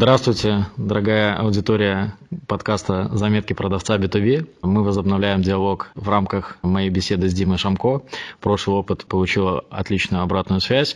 [0.00, 2.16] Здравствуйте, дорогая аудитория
[2.46, 4.48] подкаста «Заметки продавца B2B».
[4.62, 8.02] Мы возобновляем диалог в рамках моей беседы с Димой Шамко.
[8.40, 10.94] Прошлый опыт получил отличную обратную связь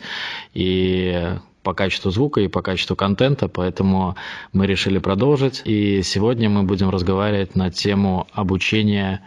[0.55, 1.33] и
[1.65, 4.15] по качеству звука и по качеству контента, поэтому
[4.53, 5.63] мы решили продолжить.
[5.65, 9.25] И сегодня мы будем разговаривать на тему обучения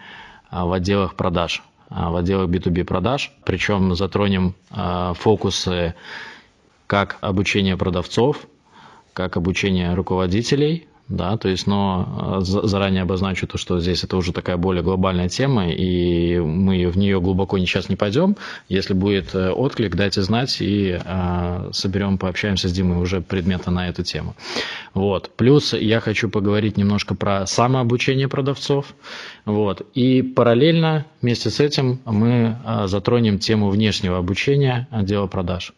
[0.49, 3.33] а, в отделах продаж, а, в отделах B2B продаж.
[3.43, 5.95] Причем затронем а, фокусы
[6.87, 8.47] как обучение продавцов,
[9.15, 14.33] как обучение руководителей, да, то есть, но э, заранее обозначу то, что здесь это уже
[14.33, 18.35] такая более глобальная тема, и мы в нее глубоко сейчас не пойдем.
[18.69, 23.87] Если будет э, отклик, дайте знать, и э, соберем, пообщаемся с Димой уже предметно на
[23.87, 24.35] эту тему.
[24.95, 25.29] Вот.
[25.37, 28.95] Плюс я хочу поговорить немножко про самообучение продавцов,
[29.45, 29.87] вот.
[29.93, 35.73] И параллельно вместе с этим мы э, затронем тему внешнего обучения отдела продаж.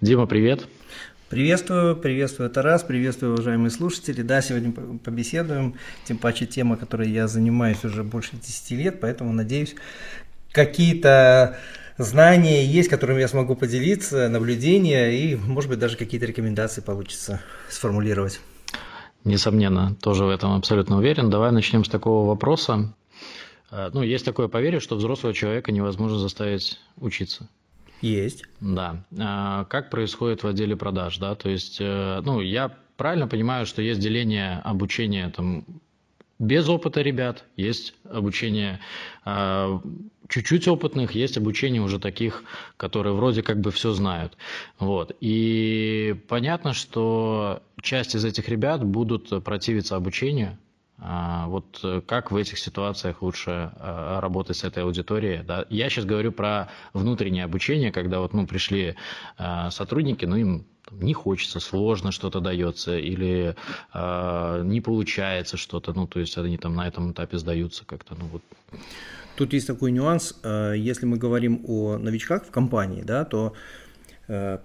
[0.00, 0.66] Дима, привет.
[1.32, 4.20] Приветствую, приветствую Тарас, приветствую уважаемые слушатели.
[4.20, 9.74] Да, сегодня побеседуем, тем паче тема, которой я занимаюсь уже больше 10 лет, поэтому надеюсь,
[10.50, 11.56] какие-то
[11.96, 18.38] знания есть, которыми я смогу поделиться, наблюдения и, может быть, даже какие-то рекомендации получится сформулировать.
[19.24, 21.30] Несомненно, тоже в этом абсолютно уверен.
[21.30, 22.92] Давай начнем с такого вопроса.
[23.70, 27.48] Э, ну, есть такое поверье, что взрослого человека невозможно заставить учиться.
[28.02, 28.44] Есть.
[28.60, 29.04] Да.
[29.18, 31.34] А, как происходит в отделе продаж, да?
[31.34, 35.64] То есть, э, ну, я правильно понимаю, что есть деление обучения там
[36.38, 38.80] без опыта ребят, есть обучение
[39.24, 39.78] э,
[40.28, 42.42] чуть-чуть опытных, есть обучение уже таких,
[42.76, 44.36] которые вроде как бы все знают.
[44.80, 45.16] Вот.
[45.20, 50.56] И понятно, что часть из этих ребят будут противиться обучению, а,
[51.02, 55.42] вот э, как в этих ситуациях лучше э, работать с этой аудиторией?
[55.42, 55.64] Да?
[55.68, 58.94] Я сейчас говорю про внутреннее обучение, когда вот, ну, пришли
[59.38, 63.56] э, сотрудники, ну, им не хочется, сложно что-то дается или
[63.94, 68.42] не получается что-то, ну, то есть они там на этом этапе сдаются как-то, ну, вот.
[69.36, 73.54] Тут есть такой нюанс, если мы говорим о новичках в компании, да, то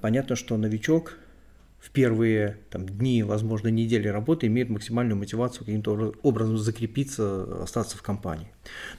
[0.01, 1.17] понятно, что новичок
[1.79, 8.01] в первые там, дни, возможно, недели работы имеет максимальную мотивацию каким-то образом закрепиться, остаться в
[8.01, 8.51] компании.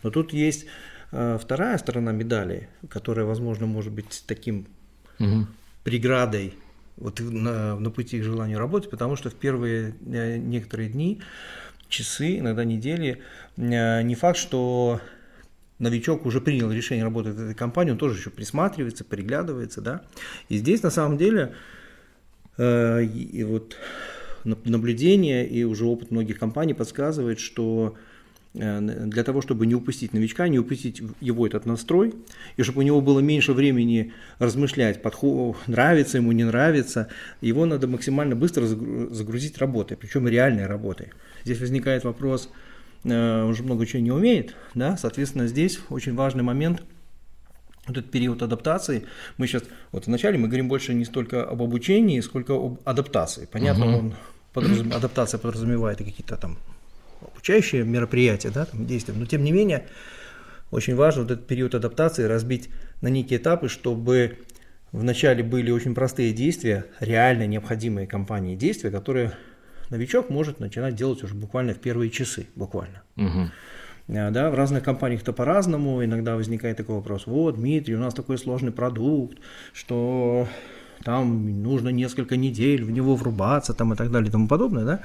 [0.02, 0.66] Но тут есть
[1.10, 4.66] э, вторая сторона медали, которая, возможно, может быть таким
[5.18, 5.46] угу.
[5.82, 6.54] преградой
[6.96, 11.20] вот на, на пути к желанию работать, потому что в первые э, некоторые дни,
[11.88, 13.22] часы, иногда недели,
[13.56, 15.00] э, не факт, что
[15.78, 20.02] новичок уже принял решение работать в этой компании, он тоже еще присматривается, приглядывается, да.
[20.48, 21.54] И здесь на самом деле
[22.58, 23.76] и вот
[24.44, 27.96] наблюдение и уже опыт многих компаний подсказывает, что
[28.54, 32.14] э, для того, чтобы не упустить новичка, не упустить его этот настрой,
[32.56, 37.08] и чтобы у него было меньше времени размышлять, подход, нравится ему, не нравится,
[37.40, 41.08] его надо максимально быстро загрузить работой, причем реальной работой.
[41.44, 42.50] Здесь возникает вопрос,
[43.04, 46.82] э, он же много чего не умеет, да, соответственно, здесь очень важный момент–
[47.88, 49.04] вот этот период адаптации,
[49.36, 53.48] мы сейчас, вот вначале мы говорим больше не столько об обучении, сколько об адаптации.
[53.50, 53.98] Понятно, угу.
[53.98, 54.14] он
[54.52, 56.58] подразум, адаптация подразумевает какие-то там
[57.20, 59.86] обучающие мероприятия, да, там, действия, но тем не менее
[60.70, 62.68] очень важно вот этот период адаптации разбить
[63.00, 64.38] на некие этапы, чтобы
[64.92, 69.32] вначале были очень простые действия, реально необходимые компании действия, которые
[69.90, 73.02] новичок может начинать делать уже буквально в первые часы, буквально.
[73.16, 73.50] Угу.
[74.08, 78.14] Э, да, в разных компаниях это по-разному, иногда возникает такой вопрос, вот, Дмитрий, у нас
[78.14, 79.38] такой сложный продукт,
[79.72, 80.48] что
[81.04, 85.00] там нужно несколько недель в него врубаться там, и так далее и тому подобное, да,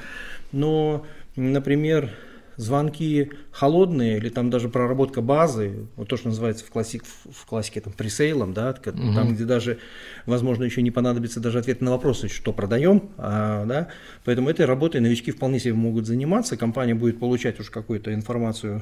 [0.51, 1.05] но,
[1.35, 2.09] например,
[2.57, 7.81] звонки холодные или там даже проработка базы, вот то, что называется в, классик, в классике
[7.81, 9.13] там пресейлом, да, угу.
[9.13, 9.79] там, где даже,
[10.25, 13.87] возможно, еще не понадобится даже ответ на вопросы, что продаем, а, да,
[14.23, 18.81] поэтому этой работой новички вполне себе могут заниматься, компания будет получать уже какую-то информацию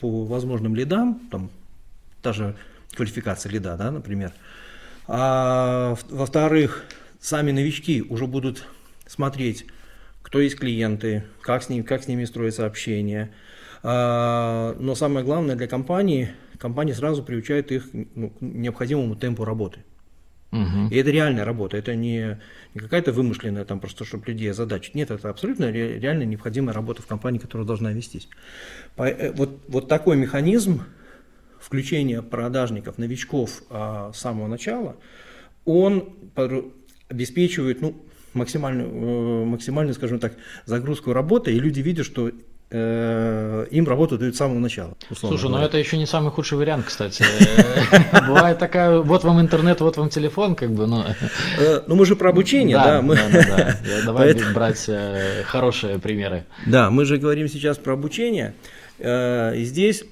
[0.00, 1.50] по возможным лидам, там,
[2.22, 2.56] даже
[2.94, 4.32] квалификация лида, да, например,
[5.06, 6.84] а во-вторых,
[7.20, 8.64] сами новички уже будут
[9.06, 9.66] смотреть
[10.22, 13.32] кто есть клиенты, как с, ними, как с ними строится общение.
[13.82, 19.80] А, но самое главное для компании, компания сразу приучает их ну, к необходимому темпу работы.
[20.52, 20.88] Угу.
[20.90, 22.40] И это реальная работа, это не,
[22.74, 24.96] не какая-то вымышленная, там просто, чтобы людей озадачить.
[24.96, 28.28] Нет, это абсолютно ре, реально необходимая работа в компании, которая должна вестись.
[28.96, 30.82] По, э, вот, вот такой механизм
[31.60, 34.96] включения продажников, новичков а, с самого начала,
[35.64, 36.14] он
[37.08, 37.96] обеспечивает, ну,
[38.34, 40.32] максимальную, э, максимальную, скажем так,
[40.66, 42.30] загрузку работы, и люди видят, что
[42.70, 44.96] э, им работу дают с самого начала.
[45.14, 45.58] Слушай, говоря.
[45.58, 47.24] но это еще не самый худший вариант, кстати.
[48.26, 51.04] Бывает такая, вот вам интернет, вот вам телефон, как бы, ну.
[51.86, 53.02] Ну мы же про обучение, да.
[53.02, 54.88] Да, да, Давай брать
[55.44, 56.44] хорошие примеры.
[56.66, 58.54] Да, мы же говорим сейчас про обучение.
[58.98, 60.04] И здесь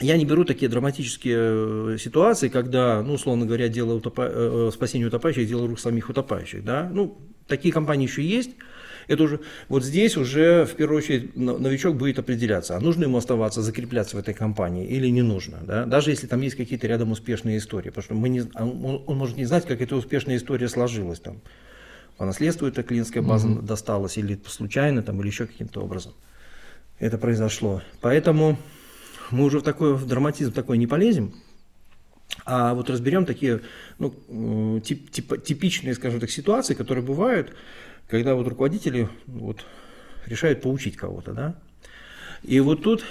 [0.00, 4.70] я не беру такие драматические ситуации, когда, ну, условно говоря, дело утопа...
[4.72, 6.90] спасения утопающих, дело рук самих утопающих, да.
[6.92, 8.50] Ну, такие компании еще есть.
[9.06, 13.60] Это уже, вот здесь уже в первую очередь новичок будет определяться, а нужно ему оставаться,
[13.60, 15.58] закрепляться в этой компании или не нужно.
[15.62, 15.84] Да?
[15.84, 19.36] Даже если там есть какие-то рядом успешные истории, потому что мы не, он, он может
[19.36, 21.20] не знать, как эта успешная история сложилась.
[21.20, 21.42] Там,
[22.16, 23.62] по наследству эта клиентская база mm-hmm.
[23.62, 26.14] досталась, или случайно, там, или еще каким-то образом
[26.98, 27.82] это произошло.
[28.00, 28.56] Поэтому
[29.30, 31.34] мы уже в такой в драматизм такой не полезем,
[32.44, 33.60] а вот разберем такие
[33.98, 37.54] ну, тип, тип, типичные, скажем так, ситуации, которые бывают,
[38.08, 39.64] когда вот руководители вот,
[40.26, 41.54] решают поучить кого-то, да.
[42.42, 43.04] И вот тут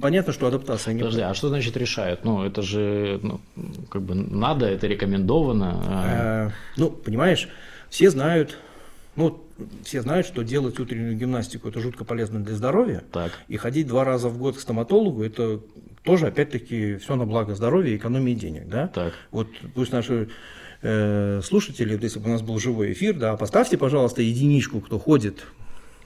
[0.00, 1.00] понятно, что адаптация не...
[1.00, 2.24] Подожди, а что значит решают?
[2.24, 3.40] Ну, это же, ну,
[3.88, 5.82] как бы надо, это рекомендовано.
[5.86, 6.50] А...
[6.76, 7.48] ну, понимаешь,
[7.88, 8.58] все знают,
[9.16, 9.42] ну,
[9.82, 13.02] все знают, что делать утреннюю гимнастику это жутко полезно для здоровья.
[13.12, 13.32] Так.
[13.48, 15.60] И ходить два раза в год к стоматологу это
[16.02, 18.88] тоже, опять-таки, все на благо здоровья и экономии денег, да?
[18.88, 19.14] Так.
[19.30, 20.28] Вот пусть наши
[20.82, 25.46] э, слушатели, если бы у нас был живой эфир, да, поставьте, пожалуйста, единичку, кто ходит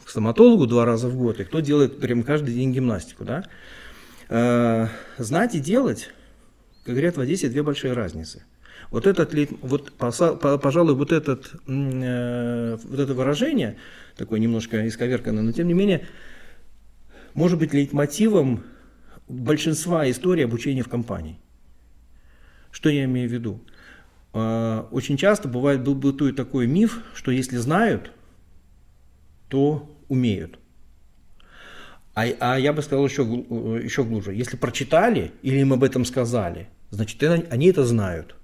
[0.04, 3.44] к стоматологу два раза в год, и кто делает прям каждый день гимнастику, да.
[4.28, 4.86] Э,
[5.18, 6.10] знать и делать,
[6.84, 8.44] как говорят в Одессе, две большие разницы.
[8.90, 13.76] Вот этот, вот, пожалуй, вот, этот, э, вот это выражение,
[14.16, 16.06] такое немножко исковерканное, но тем не менее,
[17.34, 18.64] может быть лейтмотивом
[19.28, 21.38] большинства историй обучения в компании.
[22.70, 23.60] Что я имею в виду?
[24.32, 28.12] А, очень часто бывает, бытует такой миф, что если знают,
[29.48, 30.58] то умеют.
[32.14, 34.34] А, а я бы сказал еще, еще глубже.
[34.34, 38.36] Если прочитали или им об этом сказали, значит, они это знают.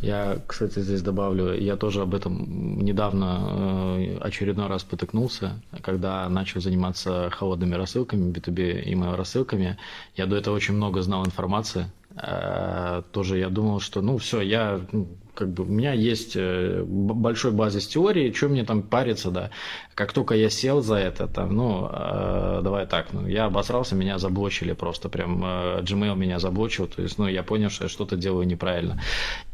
[0.00, 6.60] Я, кстати, здесь добавлю, я тоже об этом недавно э, очередной раз потыкнулся, когда начал
[6.60, 9.76] заниматься холодными рассылками, B2B email рассылками.
[10.14, 11.90] Я до этого очень много знал информации.
[12.16, 15.08] Э, тоже я думал, что ну все, я ну,
[15.38, 19.50] как бы у меня есть э, большой базис теории, что мне там париться, да.
[19.94, 24.18] Как только я сел за это, там, ну, э, давай так, ну, я обосрался, меня
[24.18, 28.16] заблочили просто, прям э, Gmail меня заблочил, то есть, ну, я понял, что я что-то
[28.16, 29.00] делаю неправильно.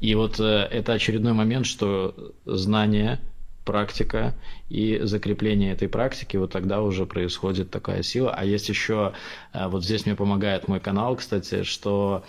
[0.01, 2.15] И вот э, это очередной момент, что
[2.47, 3.21] знание,
[3.65, 4.35] практика
[4.69, 8.35] и закрепление этой практики, вот тогда уже происходит такая сила.
[8.35, 9.13] А есть еще,
[9.53, 12.25] э, вот здесь мне помогает мой канал, кстати, что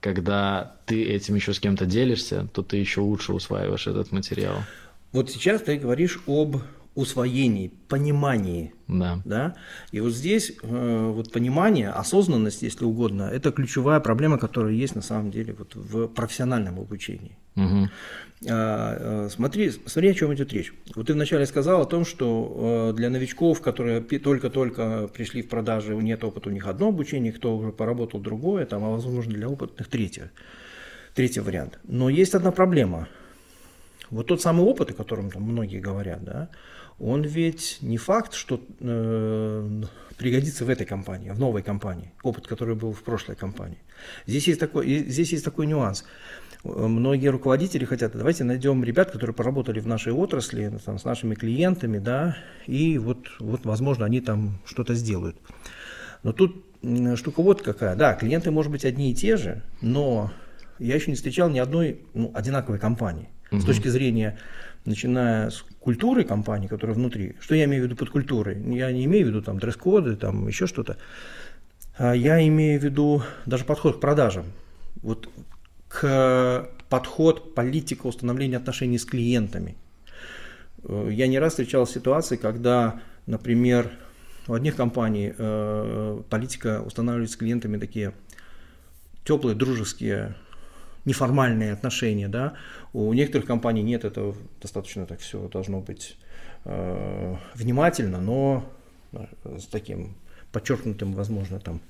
[0.00, 4.56] когда ты этим еще с кем-то делишься, то ты еще лучше усваиваешь этот материал.
[5.12, 6.56] Вот сейчас ты говоришь об
[6.94, 8.74] усвоении, понимании.
[8.86, 9.20] Да.
[9.24, 9.54] да?
[9.92, 15.02] И вот здесь э, вот понимание, осознанность, если угодно, это ключевая проблема, которая есть на
[15.02, 17.38] самом деле вот в профессиональном обучении.
[17.56, 17.88] Угу.
[18.50, 20.72] А, смотри, смотри, о чем идет речь.
[20.94, 25.94] Вот ты вначале сказал о том, что э, для новичков, которые только-только пришли в продажи,
[25.94, 29.88] нет опыта, у них одно обучение, кто уже поработал другое, там, а возможно для опытных
[29.88, 30.30] третье,
[31.14, 31.78] третий вариант.
[31.84, 33.08] Но есть одна проблема.
[34.10, 36.50] Вот тот самый опыт, о котором там многие говорят, да,
[36.98, 39.82] он ведь не факт, что э,
[40.16, 43.78] пригодится в этой компании, в новой компании, опыт, который был в прошлой компании.
[44.26, 46.04] Здесь есть такой, здесь есть такой нюанс.
[46.64, 51.98] Многие руководители хотят, давайте найдем ребят, которые поработали в нашей отрасли, там, с нашими клиентами,
[51.98, 52.36] да,
[52.66, 55.36] и вот, вот, возможно, они там что-то сделают.
[56.22, 56.64] Но тут
[57.16, 60.32] штука вот какая, да, клиенты, может быть, одни и те же, но
[60.78, 63.28] я еще не встречал ни одной ну, одинаковой компании.
[63.50, 63.60] Угу.
[63.60, 64.38] С точки зрения,
[64.84, 68.60] начиная с культуры компании, которая внутри, что я имею в виду под культурой?
[68.74, 70.96] Я не имею в виду там дресс-коды, там еще что-то.
[71.96, 74.46] А я имею в виду даже подход к продажам.
[75.02, 75.28] Вот
[75.88, 79.76] к подход, политика установления отношений с клиентами.
[80.84, 83.90] Э, я не раз встречал ситуации, когда, например,
[84.48, 88.12] у одних компаний э, политика устанавливает с клиентами такие
[89.24, 90.34] теплые, дружеские,
[91.04, 92.54] неформальные отношения, да.
[92.92, 96.16] У некоторых компаний нет этого, достаточно так все должно быть
[96.64, 98.64] э, внимательно, но
[99.44, 100.14] с таким
[100.52, 101.80] подчеркнутым, возможно, там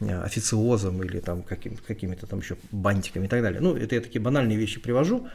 [0.00, 3.60] Э, официозом или там каким, какими-то там еще бантиками и так далее.
[3.60, 5.26] Ну, это я такие банальные вещи привожу.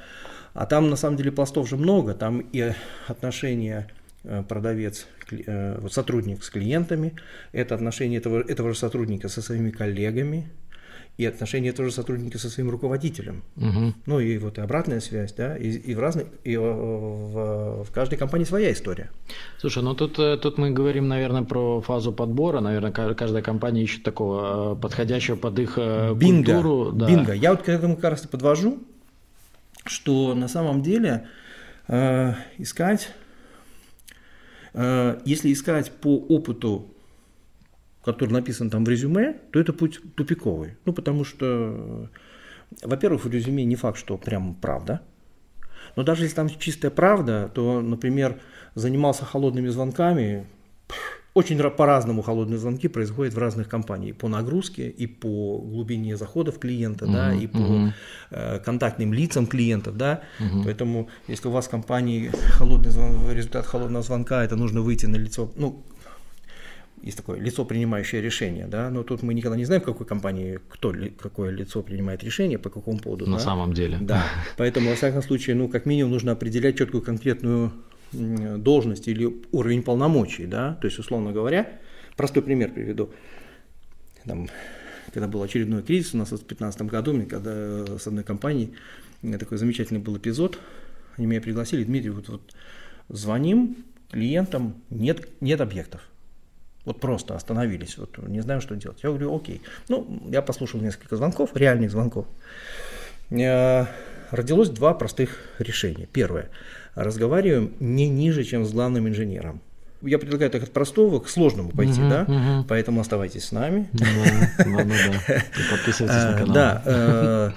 [0.54, 2.14] А там на самом деле пластов же много.
[2.14, 2.72] Там и
[3.08, 3.90] отношения
[4.24, 7.14] э, продавец, э, сотрудник с клиентами,
[7.52, 10.50] это отношение этого, этого же сотрудника со своими коллегами,
[11.18, 13.44] и отношения тоже сотрудника со своим руководителем.
[13.56, 13.94] Угу.
[14.08, 17.92] Ну и вот и обратная связь, да, и, и в разных, и в, в, в
[17.92, 19.12] каждой компании своя история.
[19.60, 24.04] Слушай, ну тут, э, тут мы говорим, наверное, про фазу подбора, наверное, каждая компания ищет
[24.04, 26.92] такого э, подходящего под их э, бинго, культуру.
[26.92, 27.08] Да.
[27.08, 27.34] Бинго.
[27.34, 28.80] Я вот к этому как раз подвожу,
[29.86, 31.28] что на самом деле
[31.88, 33.12] э, искать,
[34.74, 36.93] э, если искать по опыту
[38.04, 40.78] который написан там в резюме, то это путь тупиковый.
[40.86, 42.10] Ну, потому что,
[42.84, 45.02] во-первых, в резюме не факт, что прям правда.
[45.96, 48.40] Но даже если там чистая правда, то, например,
[48.76, 50.46] занимался холодными звонками,
[51.34, 54.18] очень по-разному холодные звонки происходят в разных компаниях.
[54.18, 57.92] По нагрузке и по глубине заходов клиента, uh-huh, да, и по uh-huh.
[58.30, 60.22] э, контактным лицам клиентов, да.
[60.40, 60.64] Uh-huh.
[60.64, 65.16] Поэтому, если у вас в компании холодный звон, результат холодного звонка, это нужно выйти на
[65.16, 65.84] лицо, ну,
[67.04, 70.60] есть такое лицо, принимающее решение, да, но тут мы никогда не знаем, в какой компании
[70.70, 73.26] кто, какое лицо принимает решение, по какому поводу.
[73.26, 73.44] На да?
[73.44, 73.98] самом деле.
[74.02, 74.26] Да,
[74.58, 77.74] поэтому, во всяком случае, ну, как минимум, нужно определять четкую конкретную
[78.14, 81.80] должность или уровень полномочий, да, то есть, условно говоря,
[82.16, 83.10] простой пример приведу.
[84.24, 84.48] Там,
[85.14, 88.74] когда был очередной кризис у нас в 2015 году, мне когда с одной компанией,
[89.22, 90.58] у меня такой замечательный был эпизод,
[91.18, 92.56] они меня пригласили, Дмитрий, вот, вот
[93.10, 96.08] звоним клиентам, нет, нет объектов.
[96.86, 99.02] Вот просто остановились, вот не знаю, что делать.
[99.04, 99.62] Я говорю, окей.
[99.88, 102.26] Ну, я послушал несколько звонков, реальных звонков.
[103.32, 103.86] Э,
[104.32, 106.08] родилось два простых решения.
[106.12, 106.50] Первое.
[106.96, 109.62] Разговариваем не ниже, чем с главным инженером.
[110.02, 112.24] Я предлагаю так от простого к сложному пойти, uh-huh, да?
[112.24, 112.66] Uh-huh.
[112.68, 113.88] Поэтому оставайтесь с нами.
[115.72, 116.54] Подписывайтесь на э, канал.
[116.54, 117.54] Да.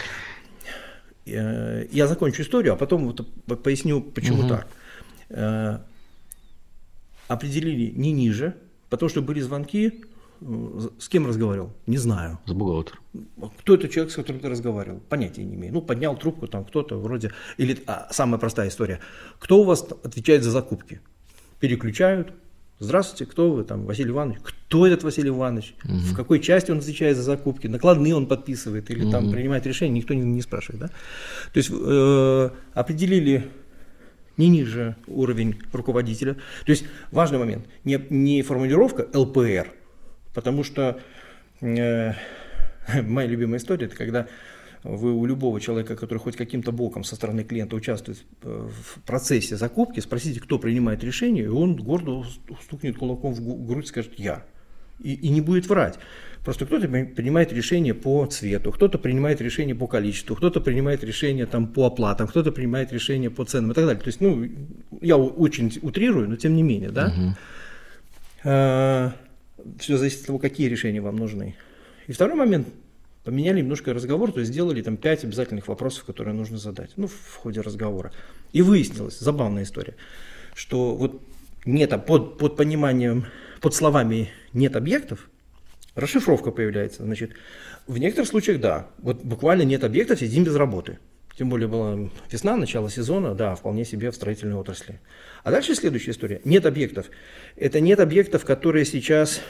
[1.26, 3.12] Э, я закончу историю, а потом
[3.64, 4.68] поясню, почему так.
[7.26, 8.54] Определили не ниже,
[8.88, 10.04] Потому что были звонки,
[10.40, 11.72] э, с кем разговаривал?
[11.86, 12.38] Не знаю.
[12.46, 13.00] С бухгалтером.
[13.58, 15.00] Кто это человек, с которым ты разговаривал?
[15.08, 15.72] Понятия не имею.
[15.72, 17.32] Ну, поднял трубку там кто-то вроде...
[17.56, 19.00] Или а, самая простая история.
[19.38, 21.00] Кто у вас отвечает за закупки?
[21.60, 22.32] Переключают.
[22.78, 23.86] Здравствуйте, кто вы там?
[23.86, 24.38] Василий Иванович.
[24.42, 25.74] Кто этот Василий Иванович?
[25.84, 25.94] Угу.
[25.94, 27.66] В какой части он отвечает за закупки?
[27.66, 29.12] Накладные он подписывает или угу.
[29.12, 29.98] там принимает решение?
[29.98, 30.80] Никто не, не спрашивает.
[30.82, 30.88] Да?
[30.88, 33.48] То есть э, определили
[34.36, 36.34] не ниже уровень руководителя.
[36.64, 39.72] То есть важный момент, не, не формулировка ЛПР,
[40.34, 41.00] потому что
[41.60, 42.12] э,
[43.02, 44.28] моя любимая история, это когда
[44.82, 50.00] вы у любого человека, который хоть каким-то боком со стороны клиента участвует в процессе закупки,
[50.00, 52.24] спросите, кто принимает решение, и он гордо
[52.62, 54.44] стукнет кулаком в грудь и скажет «я».
[55.00, 55.98] И, и не будет врать.
[56.44, 61.66] Просто кто-то принимает решение по цвету, кто-то принимает решение по количеству, кто-то принимает решение там,
[61.66, 64.00] по оплатам, кто-то принимает решение по ценам и так далее.
[64.00, 64.48] То есть, ну,
[65.00, 67.06] я очень утрирую, но тем не менее, да.
[67.06, 67.36] Угу.
[68.44, 69.12] А,
[69.80, 71.56] все зависит от того, какие решения вам нужны.
[72.06, 72.68] И второй момент,
[73.24, 77.34] поменяли немножко разговор, то есть сделали там пять обязательных вопросов, которые нужно задать, ну, в
[77.34, 78.12] ходе разговора.
[78.52, 79.96] И выяснилось, забавная история,
[80.54, 81.20] что вот
[81.64, 83.26] нет, а под, под пониманием,
[83.60, 85.28] под словами нет объектов,
[85.94, 87.04] расшифровка появляется.
[87.04, 87.32] Значит,
[87.86, 90.98] в некоторых случаях да, вот буквально нет объектов, сидим без работы.
[91.38, 95.00] Тем более была весна, начало сезона, да, вполне себе в строительной отрасли.
[95.44, 96.40] А дальше следующая история.
[96.44, 97.06] Нет объектов.
[97.56, 99.42] Это нет объектов, которые сейчас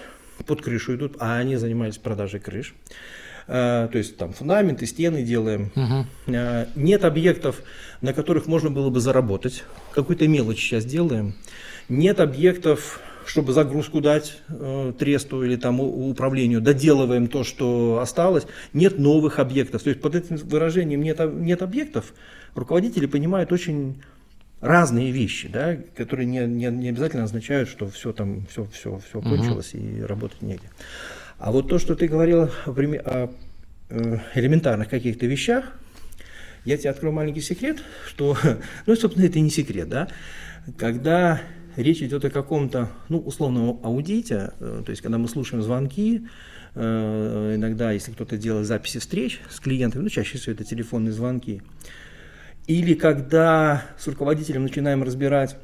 [0.47, 2.75] под крышу идут, а они занимались продажей крыш.
[3.47, 5.71] А, то есть там фундаменты, стены делаем.
[5.77, 6.35] Угу.
[6.35, 7.63] А, нет объектов,
[8.01, 9.63] на которых можно было бы заработать.
[9.95, 11.35] Какую-то мелочь сейчас делаем.
[11.89, 18.99] Нет объектов, чтобы загрузку дать э, тресту или там управлению, доделываем то, что осталось, нет
[18.99, 19.83] новых объектов.
[19.83, 22.15] То есть под этим выражением нет, нет объектов
[22.57, 24.03] руководители понимают очень
[24.61, 29.21] разные вещи, да, которые не, не, не обязательно означают, что все там, все, все, все
[29.21, 29.83] кончилось угу.
[29.83, 30.69] и работать негде.
[31.39, 33.31] А вот то, что ты говорил о,
[33.91, 35.65] э, элементарных каких-то вещах,
[36.65, 37.79] я тебе открою маленький секрет,
[38.09, 38.37] что,
[38.87, 40.09] ну, собственно, это и не секрет, да,
[40.79, 41.43] когда
[41.77, 46.27] речь идет о каком-то, ну, условном аудите, э, то есть когда мы слушаем звонки,
[46.75, 51.63] э, иногда, если кто-то делает записи встреч с клиентами, ну, чаще всего это телефонные звонки,
[52.67, 55.57] или когда с руководителем начинаем разбирать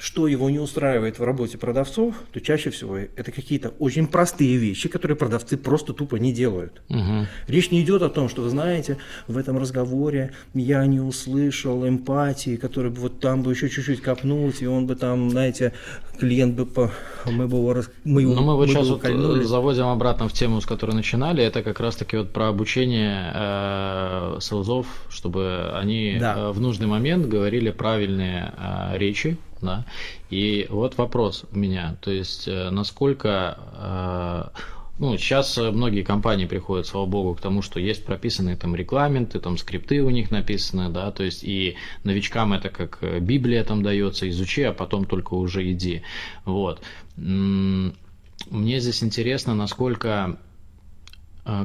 [0.00, 4.88] что его не устраивает в работе продавцов, то чаще всего это какие-то очень простые вещи,
[4.88, 6.82] которые продавцы просто тупо не делают.
[6.88, 7.26] Угу.
[7.48, 12.56] Речь не идет о том, что вы знаете, в этом разговоре я не услышал эмпатии,
[12.56, 15.72] который бы вот там бы еще чуть-чуть копнуть, и он бы там, знаете,
[16.18, 16.90] клиент бы по,
[17.26, 17.74] мы бы его,
[18.04, 21.42] мы, Но мы вот мы сейчас вот э, заводим обратно в тему, с которой начинали,
[21.42, 26.34] это как раз-таки вот про обучение э, селзов, чтобы они да.
[26.36, 29.84] э, в нужный момент говорили правильные э, речи да.
[30.30, 34.60] И вот вопрос у меня, то есть э, насколько э,
[34.98, 39.40] Ну, сейчас э, многие компании приходят, слава богу, к тому, что есть прописанные там регламенты,
[39.40, 44.26] там скрипты у них написаны, да, то есть и новичкам это как Библия там дается,
[44.28, 46.02] изучи, а потом только уже иди.
[46.46, 46.80] Вот.
[47.16, 50.38] Мне здесь интересно, насколько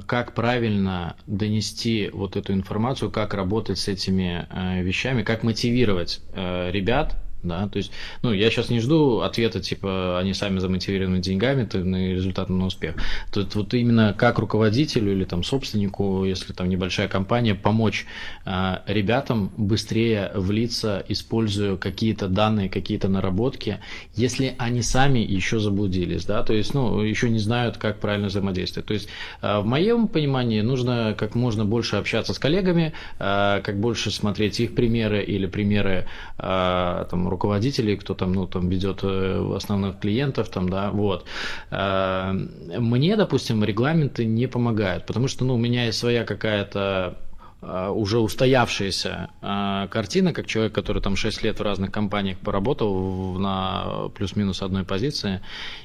[0.05, 4.48] как правильно донести вот эту информацию, как работать с этими
[4.83, 10.33] вещами, как мотивировать ребят да, то есть, ну, я сейчас не жду ответа, типа, они
[10.33, 12.95] сами замотивированы деньгами, то на результат на успех.
[13.31, 18.05] Тут вот именно как руководителю или там собственнику, если там небольшая компания, помочь
[18.45, 23.79] э, ребятам быстрее влиться, используя какие-то данные, какие-то наработки,
[24.15, 28.88] если они сами еще заблудились, да, то есть, ну, еще не знают, как правильно взаимодействовать.
[28.88, 29.07] То есть,
[29.41, 34.60] э, в моем понимании нужно как можно больше общаться с коллегами, э, как больше смотреть
[34.60, 36.07] их примеры или примеры
[36.38, 41.26] э, там руководителей, кто там, ну, там ведет э, основных клиентов, там, да, вот.
[41.72, 47.18] Э, мне, допустим, регламенты не помогают, потому что, ну, у меня есть своя какая-то
[47.62, 54.10] уже устоявшаяся э, картина, как человек, который там 6 лет в разных компаниях поработал на
[54.15, 55.41] плюс-минус одной позиции,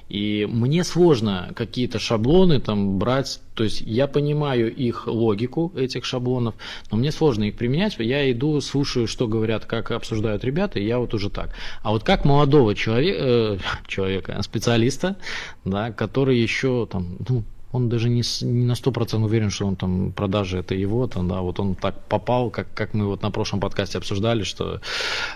[0.08, 6.54] и мне сложно какие-то шаблоны там брать, то есть я понимаю их логику, этих шаблонов,
[6.90, 10.98] но мне сложно их применять, я иду, слушаю, что говорят, как обсуждают ребята, и я
[10.98, 11.50] вот уже так.
[11.82, 15.16] А вот как молодого человека, э, человека, специалиста,
[15.64, 17.44] да, который еще там, ну,
[17.76, 21.28] он даже не, не на сто процентов уверен, что он там продажи это его, там,
[21.28, 24.80] да, вот он так попал, как, как мы вот на прошлом подкасте обсуждали, что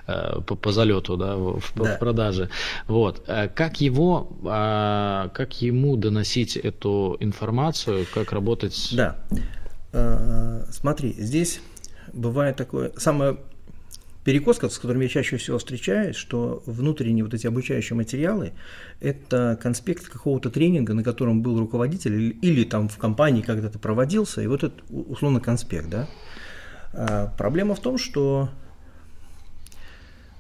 [0.07, 1.97] э, по, по залету, да, в, да.
[1.97, 2.49] в продаже.
[2.89, 3.23] Вот.
[3.27, 8.89] Э, как его, э, как ему доносить эту информацию, как работать?
[8.93, 9.17] Да.
[9.93, 11.61] Э, смотри, здесь
[12.13, 13.37] бывает такое, самое
[14.25, 18.53] перекоска, с которым я чаще всего встречаюсь, что внутренние вот эти обучающие материалы–
[19.01, 24.43] это конспект какого-то тренинга, на котором был руководитель или, или там в компании когда-то проводился,
[24.43, 26.09] и вот это условно конспект, да.
[26.93, 28.51] А проблема в том, что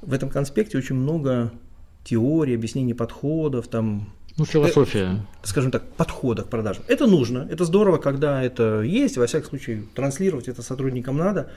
[0.02, 1.52] в этом конспекте очень много
[2.04, 5.18] теорий, объяснений подходов, там ну, философия.
[5.42, 6.84] Э, скажем так, подхода к продажам.
[6.88, 11.50] Это нужно, это здорово, когда это есть, во всяком случае, транслировать это сотрудникам надо,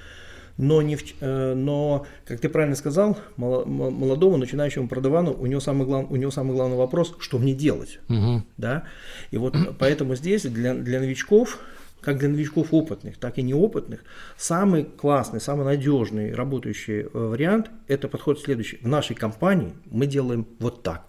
[0.57, 5.85] но, не в, э, но как ты правильно сказал, молодому начинающему продавану, у него самый,
[5.85, 7.99] глав, у него самый главный вопрос, что мне делать.
[8.09, 8.43] Угу.
[8.57, 8.83] Да?
[9.31, 11.59] И вот поэтому здесь для, для новичков,
[12.01, 14.03] как для новичков опытных, так и неопытных,
[14.37, 18.77] самый классный, самый надежный работающий э, вариант– это подход следующий.
[18.77, 21.05] В нашей компании мы делаем вот так.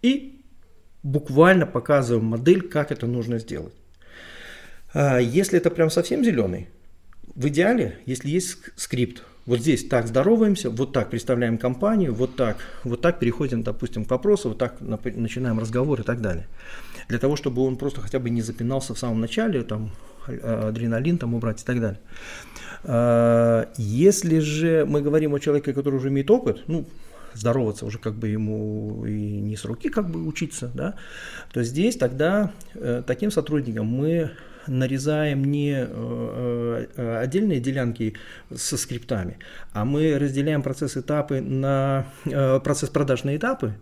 [0.00, 0.44] И
[1.02, 3.74] буквально показываем модель, как это нужно сделать.
[4.94, 6.68] А если это прям совсем зеленый,
[7.34, 12.58] в идеале, если есть скрипт, вот здесь так здороваемся, вот так представляем компанию, вот так,
[12.84, 16.46] вот так переходим, допустим, к вопросу, вот так начинаем разговор и так далее.
[17.08, 19.90] Для того, чтобы он просто хотя бы не запинался в самом начале, там,
[20.26, 22.00] адреналин там убрать и так далее.
[22.84, 26.86] А, если же мы говорим о человеке, который уже имеет опыт, ну,
[27.34, 30.94] здороваться уже как бы ему и не с руки как бы учиться, да,
[31.52, 34.32] то здесь тогда э, таким сотрудникам мы
[34.66, 38.14] нарезаем не э, э, отдельные делянки
[38.54, 39.38] со скриптами,
[39.72, 43.74] а мы разделяем процесс этапы на э, процесс продаж на этапы,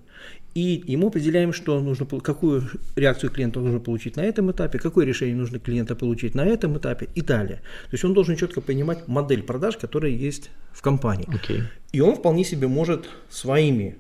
[0.55, 5.37] и ему определяем, что нужно, какую реакцию клиента нужно получить на этом этапе, какое решение
[5.37, 7.57] нужно клиента получить на этом этапе и далее.
[7.85, 11.29] То есть он должен четко понимать модель продаж, которая есть в компании.
[11.29, 11.63] Okay.
[11.93, 13.97] И он вполне себе может своими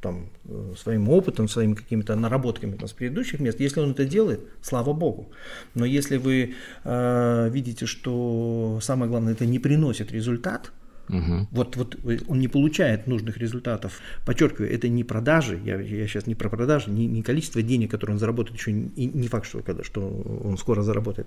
[0.00, 3.60] там, э, своим опытом, своими какими-то наработками там, с предыдущих мест.
[3.60, 5.30] Если он это делает, слава богу.
[5.74, 10.72] Но если вы э, видите, что самое главное, это не приносит результат,
[11.08, 11.48] Угу.
[11.50, 11.96] Вот, вот
[12.28, 14.00] он не получает нужных результатов.
[14.24, 18.14] Подчеркиваю, это не продажи, я, я сейчас не про продажи, не, не количество денег, которые
[18.14, 20.08] он заработает, еще не, не факт, что, когда, что
[20.44, 21.26] он скоро заработает,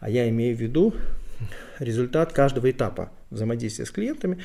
[0.00, 0.94] а я имею в виду
[1.78, 4.38] результат каждого этапа взаимодействия с клиентами.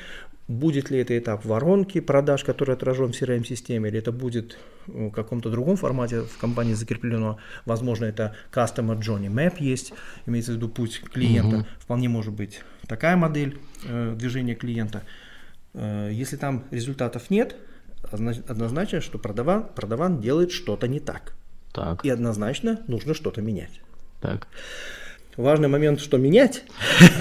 [0.48, 5.50] Будет ли это этап воронки продаж, который отражен в CRM-системе, или это будет в каком-то
[5.50, 7.40] другом формате в компании закреплено.
[7.66, 9.94] Возможно, это Customer Journey Map есть,
[10.28, 11.58] имеется в виду путь клиента.
[11.58, 11.66] Угу.
[11.80, 15.02] Вполне может быть такая модель э, движения клиента.
[15.74, 17.56] Э, если там результатов нет,
[18.12, 21.34] однозначно, что продаван, продаван делает что-то не так.
[21.74, 22.06] так.
[22.06, 23.82] И однозначно нужно что-то менять.
[24.22, 24.48] Так
[25.38, 26.64] важный момент, что менять.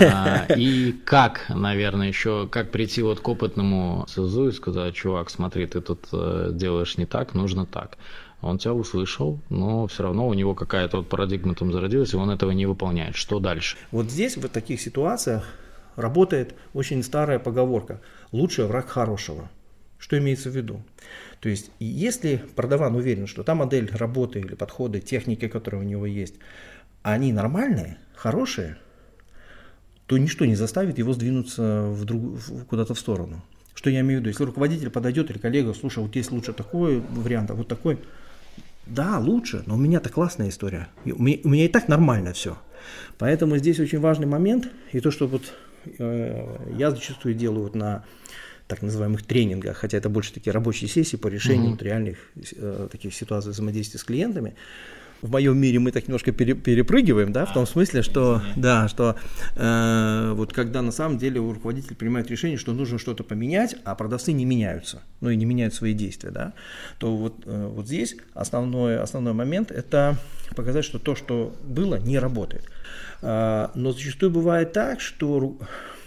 [0.00, 5.66] А, и как, наверное, еще, как прийти вот к опытному СЗУ и сказать, чувак, смотри,
[5.66, 7.98] ты тут э, делаешь не так, нужно так.
[8.40, 12.31] Он тебя услышал, но все равно у него какая-то вот парадигма там зародилась, и он
[12.31, 13.16] этого не выполняет.
[13.16, 13.77] Что дальше?
[13.90, 15.44] Вот здесь, в таких ситуациях,
[15.96, 18.00] работает очень старая поговорка.
[18.33, 19.48] Лучший враг хорошего.
[19.98, 20.83] Что имеется в виду?
[21.40, 26.05] То есть, если продаван уверен, что та модель работы или подходы, техники, которые у него
[26.05, 26.35] есть,
[27.03, 28.77] они нормальные, хорошие,
[30.07, 33.42] то ничто не заставит его сдвинуться в друг, куда-то в сторону.
[33.74, 34.31] Что я имею в виду?
[34.31, 37.98] Если руководитель подойдет или коллега, слушай, вот есть лучше такой вариант, а вот такой.
[38.87, 40.88] Да, лучше, но у меня-то классная история.
[41.05, 42.59] У меня, у меня и так нормально все.
[43.18, 45.55] Поэтому здесь очень важный момент, и то, что вот
[45.98, 48.05] э, я зачастую делаю вот на
[48.66, 51.70] так называемых тренингах, хотя это больше такие рабочие сессии по решению mm-hmm.
[51.70, 52.18] вот реальных
[52.57, 54.55] э, таких ситуаций взаимодействия с клиентами,
[55.24, 59.16] в моем мире мы так немножко пере, перепрыгиваем, да, в том смысле, что, да, что
[59.56, 64.32] э, вот когда на самом деле руководитель принимает решение, что нужно что-то поменять, а продавцы
[64.32, 66.52] не меняются, ну и не меняют свои действия, да,
[66.98, 70.18] то вот, э, вот здесь основной, основной момент– это
[70.54, 72.68] показать, что то, что было, не работает.
[73.22, 75.56] Э, но зачастую бывает так, что,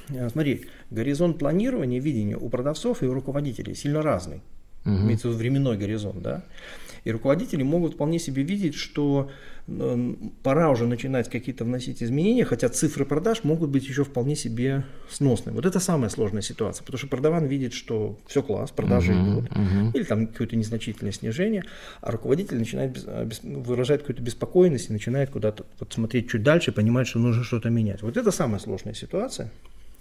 [0.10, 4.44] э, смотри, горизонт планирования, видения у продавцов и у руководителей сильно разный.
[4.86, 4.96] Угу.
[4.96, 6.44] Имеется в виду временной горизонт, да.
[7.08, 9.32] И руководители могут вполне себе видеть, что
[10.44, 15.56] пора уже начинать какие-то вносить изменения, хотя цифры продаж могут быть еще вполне себе сносными.
[15.56, 19.52] Вот это самая сложная ситуация, потому что продаван видит, что все класс, продажи uh-huh, идут,
[19.52, 19.92] uh-huh.
[19.94, 21.64] или там какое-то незначительное снижение,
[22.02, 22.92] а руководитель начинает
[23.26, 27.70] без, выражать какую-то беспокойность и начинает куда-то вот смотреть чуть дальше, понимать, что нужно что-то
[27.70, 28.02] менять.
[28.02, 29.50] Вот это самая сложная ситуация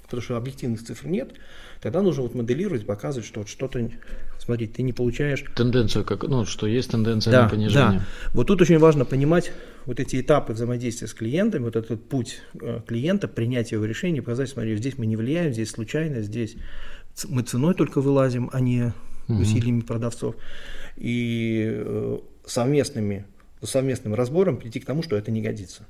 [0.06, 1.32] потому что объективных цифр нет,
[1.80, 3.90] тогда нужно вот моделировать, показывать, что вот что-то,
[4.38, 5.44] смотри, ты не получаешь...
[5.54, 7.98] Тенденцию, как, ну, что есть тенденция да, на понижение.
[8.00, 8.06] Да.
[8.32, 9.52] Вот тут очень важно понимать
[9.84, 14.48] вот эти этапы взаимодействия с клиентами, вот этот путь э, клиента, принятия его решения, показать,
[14.48, 16.56] смотри, здесь мы не влияем, здесь случайно, здесь
[17.28, 18.92] мы ценой только вылазим, а не
[19.28, 19.40] угу.
[19.40, 20.36] усилиями продавцов.
[20.96, 23.26] И э, совместными,
[23.62, 25.86] совместным разбором прийти к тому, что это не годится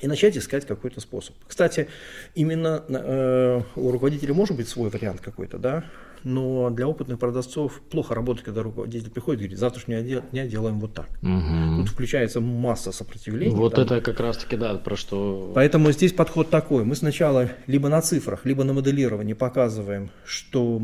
[0.00, 1.34] и начать искать какой-то способ.
[1.46, 1.88] Кстати,
[2.34, 5.84] именно э, у руководителя может быть свой вариант какой-то, да,
[6.24, 10.92] но для опытных продавцов плохо работать, когда руководитель приходит и говорит, завтрашнего дня делаем вот
[10.92, 11.08] так.
[11.22, 11.78] Угу.
[11.78, 13.54] Тут включается масса сопротивления.
[13.54, 13.84] Вот там.
[13.84, 15.50] это как раз-таки, да, про что...
[15.54, 16.84] Поэтому здесь подход такой.
[16.84, 20.80] Мы сначала либо на цифрах, либо на моделировании показываем, что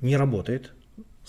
[0.00, 0.72] не работает,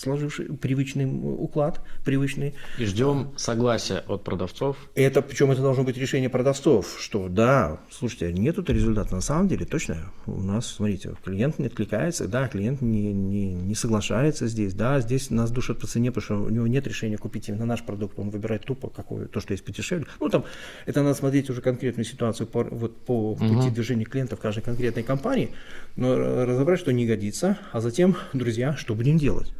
[0.02, 2.56] сложивший привычный уклад, привычный.
[2.78, 4.78] И ждем согласия от продавцов.
[4.96, 9.48] Это, причем это должно быть решение продавцов, что да, слушайте, нет тут результата, на самом
[9.48, 14.74] деле точно у нас, смотрите, клиент не откликается, да, клиент не, не, не соглашается здесь,
[14.74, 17.84] да, здесь нас душат по цене, потому что у него нет решения купить именно наш
[17.84, 20.08] продукт, он выбирает тупо какое, то, что есть подешевле.
[20.20, 20.46] Ну, там,
[20.86, 23.72] это надо смотреть уже конкретную ситуацию по, вот, по пути угу.
[23.72, 25.52] движения клиента в каждой конкретной компании,
[25.96, 29.54] но разобрать, что не годится, а затем, друзья, что будем делать.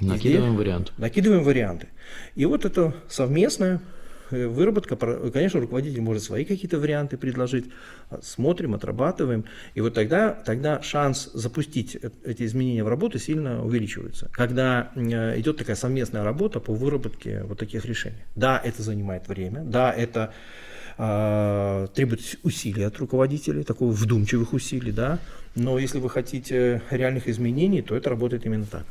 [0.00, 0.92] Накидываем варианты.
[0.98, 1.88] Накидываем варианты.
[2.34, 3.80] И вот это совместная
[4.30, 7.66] э, выработка, конечно, руководитель может свои какие-то варианты предложить,
[8.10, 13.64] а, смотрим, отрабатываем, и вот тогда, тогда шанс запустить э, эти изменения в работу сильно
[13.64, 18.22] увеличивается, когда э, идет такая совместная работа по выработке вот таких решений.
[18.34, 20.32] Да, это занимает время, да, это
[20.98, 25.20] э, требует усилий от руководителей, такого вдумчивых усилий, да,
[25.54, 28.84] но если вы хотите реальных изменений, то это работает именно так.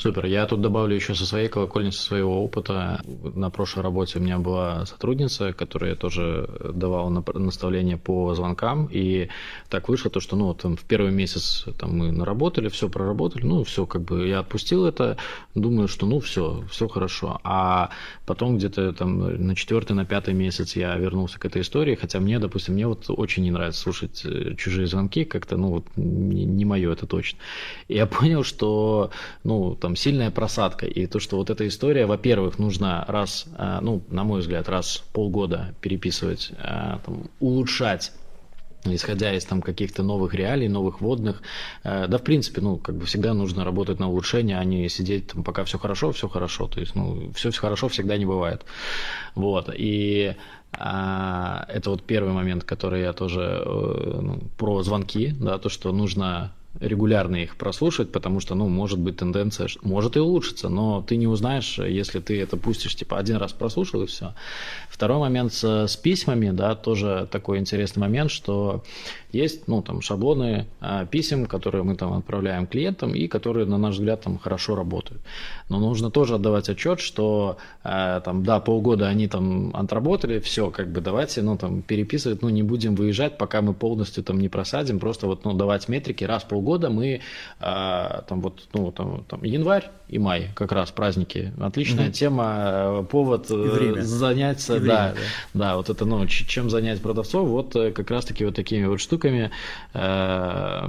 [0.00, 0.24] Супер.
[0.24, 3.02] Я тут добавлю еще со своей колокольни, со своего опыта.
[3.34, 8.88] На прошлой работе у меня была сотрудница, которая тоже давала наставления по звонкам.
[8.90, 9.28] И
[9.68, 13.44] так вышло то, что ну, вот, в первый месяц там, мы наработали, все проработали.
[13.44, 15.18] Ну, все, как бы я отпустил это.
[15.54, 17.38] Думаю, что ну все, все хорошо.
[17.44, 17.90] А
[18.24, 21.94] потом где-то там на четвертый, на пятый месяц я вернулся к этой истории.
[21.94, 25.26] Хотя мне, допустим, мне вот очень не нравится слушать э, чужие звонки.
[25.26, 27.38] Как-то, ну, вот не, не мое это точно.
[27.88, 29.10] И я понял, что,
[29.44, 30.86] ну, там, там сильная просадка.
[30.86, 34.98] И то, что вот эта история, во-первых, нужно раз, э, ну, на мой взгляд, раз
[34.98, 38.12] в полгода переписывать, э, там, улучшать
[38.86, 41.42] исходя из там каких-то новых реалий, новых водных.
[41.82, 45.26] Э, да, в принципе, ну, как бы всегда нужно работать на улучшение, а не сидеть
[45.26, 46.66] там, пока все хорошо, все хорошо.
[46.68, 48.64] То есть, ну, все хорошо всегда не бывает.
[49.34, 49.70] Вот.
[49.76, 50.34] И
[50.72, 56.52] а, это вот первый момент, который я тоже ну, про звонки, да, то, что нужно
[56.78, 61.26] регулярно их прослушать, потому что, ну, может быть тенденция, может и улучшиться, но ты не
[61.26, 64.34] узнаешь, если ты это пустишь, типа, один раз прослушал и все.
[64.88, 68.84] Второй момент с, с письмами, да, тоже такой интересный момент, что
[69.32, 73.96] есть, ну, там, шаблоны а, писем, которые мы там отправляем клиентам и которые, на наш
[73.96, 75.20] взгляд, там хорошо работают.
[75.68, 80.90] Но нужно тоже отдавать отчет, что, а, там, да, полгода они там отработали, все, как
[80.92, 84.98] бы давайте, ну, там, переписывать, ну, не будем выезжать, пока мы полностью там не просадим,
[84.98, 87.20] просто вот, ну, давать метрики раз полгода полгода мы
[87.58, 91.52] а, там вот, ну, там, там январь и май, как раз праздники.
[91.58, 92.12] Отличная угу.
[92.12, 94.02] тема, э, повод время.
[94.02, 95.14] заняться, и да, время,
[95.54, 99.00] да, да, вот это, ну, чем занять продавцов, вот как раз таки вот такими вот
[99.00, 99.50] штуками,
[99.94, 100.88] э,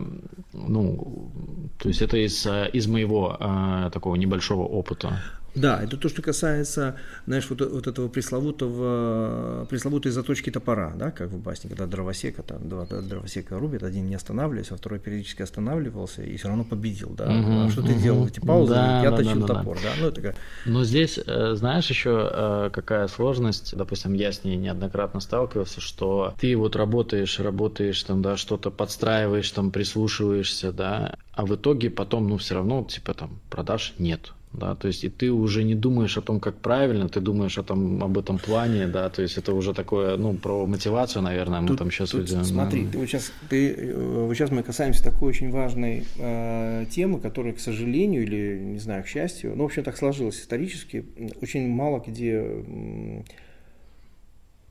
[0.54, 1.32] ну,
[1.78, 5.22] то есть это из, из моего э, такого небольшого опыта.
[5.54, 11.30] Да, это то, что касается, знаешь, вот, вот этого пресловутого, пресловутой заточки топора, да, как
[11.30, 16.24] в басне, когда дровосека, там, два дровосека рубит, один не останавливается, а второй периодически останавливался
[16.24, 17.26] и все равно победил, да.
[17.26, 17.90] Угу, а что угу.
[17.90, 18.74] ты делал эти паузы?
[18.74, 19.84] Да, я да, точил да, топор, да.
[19.84, 20.02] да.
[20.02, 20.36] Ну, это как...
[20.66, 26.34] Но здесь, э, знаешь, еще э, какая сложность, допустим, я с ней неоднократно сталкивался, что
[26.40, 32.30] ты вот работаешь, работаешь, там, да, что-то подстраиваешь, там, прислушиваешься, да, а в итоге потом,
[32.30, 36.18] ну, все равно, типа, там, продаж нет да, то есть и ты уже не думаешь
[36.18, 39.54] о том, как правильно, ты думаешь о том, об этом плане, да, то есть это
[39.54, 42.44] уже такое, ну, про мотивацию, наверное, мы тут, там сейчас тут, идем.
[42.44, 47.22] Смотри, ты вот сейчас, ты, э, вот сейчас мы касаемся такой очень важной э, темы,
[47.22, 51.06] которая, к сожалению, или, не знаю, к счастью, ну, в общем, так сложилось исторически,
[51.42, 52.44] очень мало где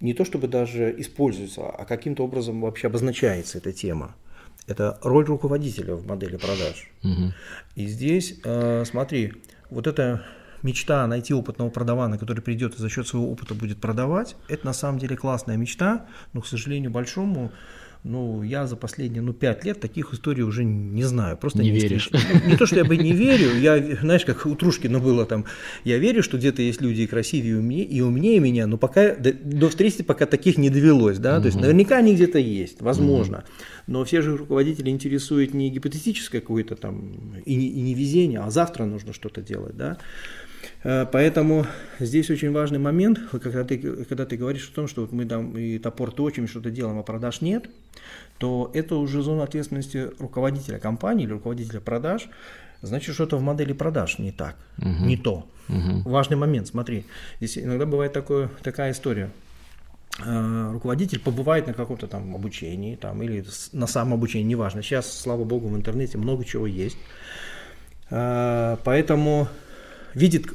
[0.01, 4.14] не то чтобы даже используется, а каким-то образом вообще обозначается эта тема.
[4.66, 6.90] Это роль руководителя в модели продаж.
[7.03, 7.33] Угу.
[7.77, 9.33] И здесь, э, смотри,
[9.71, 10.23] вот эта
[10.63, 14.73] мечта найти опытного продавана, который придет и за счет своего опыта будет продавать, это на
[14.73, 17.51] самом деле классная мечта, но, к сожалению, большому
[18.03, 21.37] ну, я за последние, ну, пять лет таких историй уже не знаю.
[21.37, 22.09] Просто не, не веришь.
[22.11, 25.45] Ну, не то, что я бы не верю, я, знаешь, как у Трушкина было там,
[25.85, 29.15] я верю, что где-то есть люди и красивее, и умнее, и умнее меня, но пока,
[29.15, 31.43] до, встречи пока таких не довелось, да, угу.
[31.43, 33.39] то есть наверняка они где-то есть, возможно.
[33.39, 33.45] Угу.
[33.89, 38.51] Но все же руководители интересует не гипотетическое какое-то там, и не, и не везение, а
[38.51, 39.99] завтра нужно что-то делать, да.
[40.83, 41.66] Э, поэтому
[41.99, 45.57] здесь очень важный момент, когда ты, когда ты говоришь о том, что вот мы там
[45.57, 47.69] и топор точим, что-то делаем, а продаж нет,
[48.38, 52.29] то это уже зона ответственности руководителя компании или руководителя продаж.
[52.83, 55.05] Значит, что-то в модели продаж не так, угу.
[55.05, 55.47] не то.
[55.69, 56.09] Угу.
[56.09, 57.05] Важный момент, смотри,
[57.38, 59.31] здесь иногда бывает такое, такая история.
[60.25, 64.83] Э, руководитель побывает на каком-то там обучении там, или на самообучении, неважно.
[64.83, 66.97] Сейчас, слава богу, в интернете много чего есть.
[68.09, 69.49] Э, поэтому
[70.14, 70.47] видит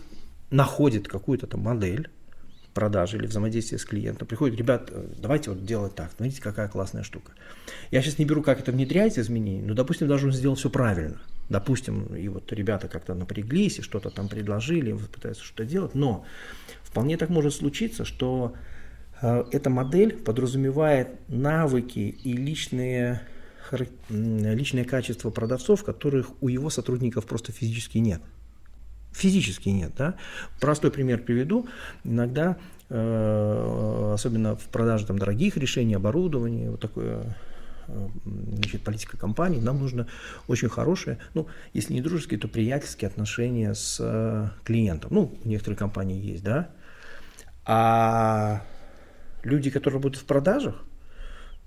[0.49, 2.09] находит какую-то там модель
[2.75, 7.03] продажи или взаимодействия с клиентом, приходит, ребят, э, давайте вот делать так, смотрите, какая классная
[7.03, 7.31] штука.
[7.89, 11.21] Я сейчас не беру, как это внедряется изменение, но, допустим, даже он сделал все правильно.
[11.49, 16.25] Допустим, и вот ребята как-то напряглись и что-то там предложили, пытаются что-то делать, но
[16.83, 18.55] вполне так может случиться, что
[19.21, 23.21] э, эта модель подразумевает навыки и личные,
[24.09, 28.21] личные качества продавцов, которых у его сотрудников просто физически нет
[29.15, 29.93] физически нет.
[29.97, 30.15] Да?
[30.59, 31.67] Простой пример приведу.
[32.03, 32.57] Иногда,
[32.89, 37.35] э, особенно в продаже там, дорогих решений, оборудования, вот такое
[37.87, 40.07] э, значит, политика компании, нам нужно
[40.47, 45.11] очень хорошие, ну, если не дружеские, то приятельские отношения с э, клиентом.
[45.13, 46.69] Ну, некоторые компании есть, да.
[47.65, 48.61] А
[49.43, 50.83] люди, которые работают в продажах,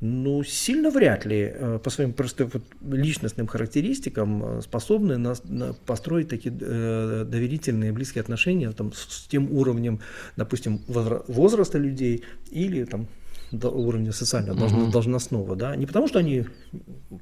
[0.00, 5.72] ну, сильно вряд ли э, по своим просто вот личностным характеристикам э, способны на, на
[5.72, 10.00] построить такие э, доверительные, близкие отношения там, с, с тем уровнем,
[10.36, 13.08] допустим, возраста людей или там,
[13.50, 14.90] до уровня социального, угу.
[14.92, 16.44] должностного, да, не потому что они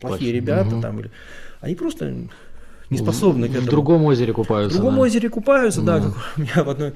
[0.01, 0.83] плохие ребята, угу.
[0.83, 1.11] там, или,
[1.61, 2.29] они просто
[2.91, 3.67] не способны в, к этому.
[3.67, 4.79] В другом озере купаются.
[4.79, 5.03] В другом да.
[5.03, 5.99] озере купаются, да.
[5.99, 6.05] да.
[6.07, 6.93] Как меня, в одной,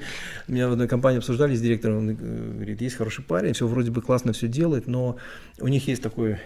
[0.47, 4.01] меня в одной компании обсуждали с директором, он говорит, есть хороший парень, все вроде бы
[4.01, 5.17] классно все делает, но
[5.59, 6.37] у них есть такой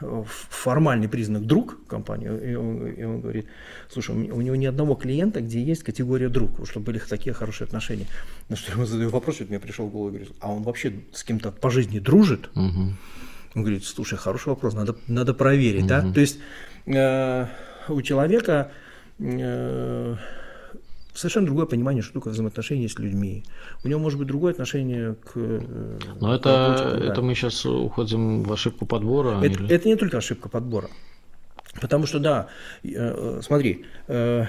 [0.00, 3.46] э, формальный признак друг компании, и он, и он говорит,
[3.90, 8.06] слушай, у него ни одного клиента, где есть категория друг, чтобы были такие хорошие отношения.
[8.48, 10.92] На что я ему задаю вопрос, что мне пришел в голову, говорит, а он вообще
[11.12, 12.50] с кем-то по жизни дружит?
[12.54, 12.94] Угу.
[13.54, 15.88] Он говорит, слушай, хороший вопрос, надо, надо проверить, угу.
[15.88, 16.12] да?
[16.12, 16.38] То есть
[16.86, 17.46] э,
[17.88, 18.81] у человека Э,
[21.14, 23.44] совершенно другое понимание, что такое взаимоотношения с людьми.
[23.84, 25.32] У него может быть другое отношение к...
[25.34, 27.06] Э, Но это, да.
[27.06, 29.38] это мы сейчас уходим в ошибку подбора?
[29.42, 29.70] Это, или...
[29.70, 30.88] это не только ошибка подбора.
[31.80, 32.48] Потому что, да,
[32.84, 34.44] э, смотри, э,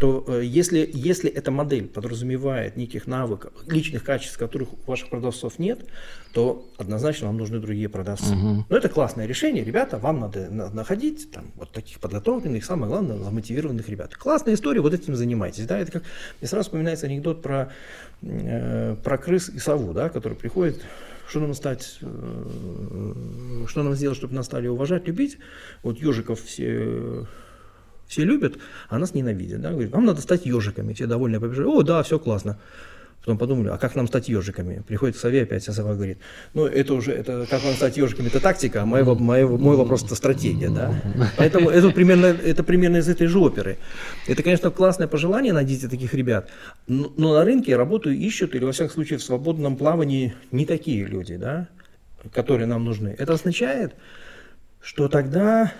[0.00, 5.58] то э, если, если эта модель подразумевает неких навыков, личных качеств, которых у ваших продавцов
[5.58, 5.84] нет,
[6.32, 8.34] то однозначно вам нужны другие продавцы.
[8.34, 8.66] Угу.
[8.70, 13.86] Но это классное решение, ребята, вам надо находить там, вот таких подготовленных, самое главное, замотивированных
[13.90, 14.16] ребят.
[14.16, 15.66] Классная история, вот этим занимайтесь.
[15.66, 15.78] Да?
[15.78, 16.02] Это как,
[16.40, 17.70] мне сразу вспоминается анекдот про,
[18.22, 20.82] про крыс и сову, да, который приходит
[21.32, 25.38] что нам стать, э, что нам сделать, чтобы нас стали уважать, любить?
[25.82, 27.26] Вот ежиков все
[28.06, 28.58] все любят,
[28.90, 29.62] а нас ненавидят.
[29.62, 29.70] Да?
[29.70, 30.92] Говорит, вам надо стать ежиками.
[30.92, 31.66] Все довольны побежали.
[31.66, 32.58] О, да, все классно.
[33.22, 34.82] Потом подумали, а как нам стать ежиками?
[34.86, 36.18] Приходит к сове, опять а сова говорит,
[36.54, 40.02] ну это уже, это как нам стать ежиками, это тактика, а мой, мой, мой вопрос
[40.02, 40.92] это стратегия, да.
[41.36, 43.78] Поэтому это примерно, это примерно из этой же оперы.
[44.26, 46.50] Это, конечно, классное пожелание найдите таких ребят,
[46.88, 51.36] но на рынке работу ищут, или во всяком случае в свободном плавании не такие люди,
[51.36, 51.68] да,
[52.32, 53.14] которые нам нужны.
[53.16, 53.94] Это означает,
[54.80, 55.72] что тогда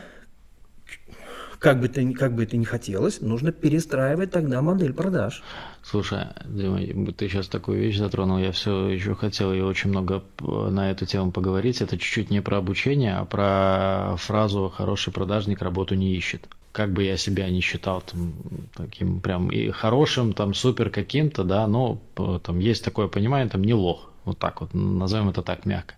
[1.62, 5.42] как бы, это, как бы это ни хотелось, нужно перестраивать тогда модель продаж.
[5.85, 10.90] Слушай, Дима, ты сейчас такую вещь затронул, я все еще хотел и очень много на
[10.90, 11.81] эту тему поговорить.
[11.81, 17.03] Это чуть-чуть не про обучение, а про фразу «хороший продажник работу не ищет» как бы
[17.03, 18.33] я себя не считал там,
[18.75, 22.01] таким прям и хорошим, там супер каким-то, да, но
[22.42, 25.96] там есть такое понимание, там не лох, вот так вот, назовем это так мягко.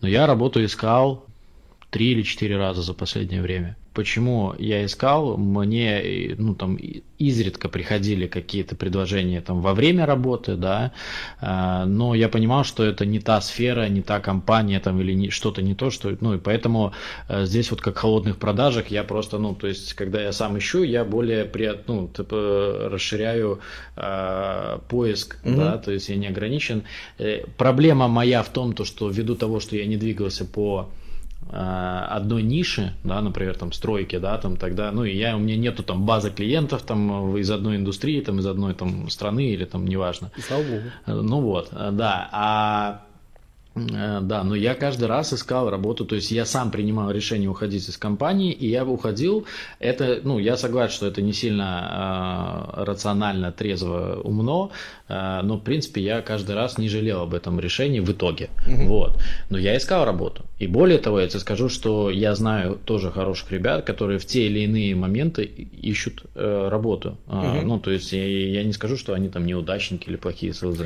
[0.00, 1.26] Но я работу искал
[1.94, 6.76] три или четыре раза за последнее время почему я искал, мне ну, там,
[7.18, 10.92] изредка приходили какие-то предложения там, во время работы, да,
[11.40, 15.30] а, но я понимал, что это не та сфера, не та компания там, или не,
[15.30, 16.92] что-то не то, что, ну и поэтому
[17.28, 20.58] э, здесь вот как в холодных продажах я просто, ну, то есть, когда я сам
[20.58, 23.60] ищу, я более при, ну, типа, расширяю
[23.96, 25.56] э, поиск, угу.
[25.56, 26.82] да, то есть я не ограничен.
[27.18, 30.88] Э, проблема моя в том, то, что ввиду того, что я не двигался по
[31.50, 35.82] одной ниши, да, например, там стройки, да, там тогда, ну, и я, у меня нету
[35.82, 40.30] там базы клиентов там из одной индустрии, там из одной там страны или там неважно.
[40.36, 40.82] И слава богу.
[41.06, 43.13] Э, ну вот, э, да, а Э,
[43.74, 47.96] да, но я каждый раз искал работу, то есть я сам принимал решение уходить из
[47.96, 49.46] компании, и я уходил.
[49.80, 54.70] Это, ну, я согласен, что это не сильно э, рационально, трезво, умно,
[55.08, 58.50] э, но в принципе я каждый раз не жалел об этом решении в итоге.
[58.66, 58.84] Угу.
[58.86, 59.18] Вот.
[59.50, 60.44] Но я искал работу.
[60.60, 64.46] И более того, я тебе скажу, что я знаю тоже хороших ребят, которые в те
[64.46, 67.18] или иные моменты ищут э, работу.
[67.26, 67.62] Угу.
[67.64, 70.82] Ну, то есть я, я не скажу, что они там неудачники или плохие СЛЗ.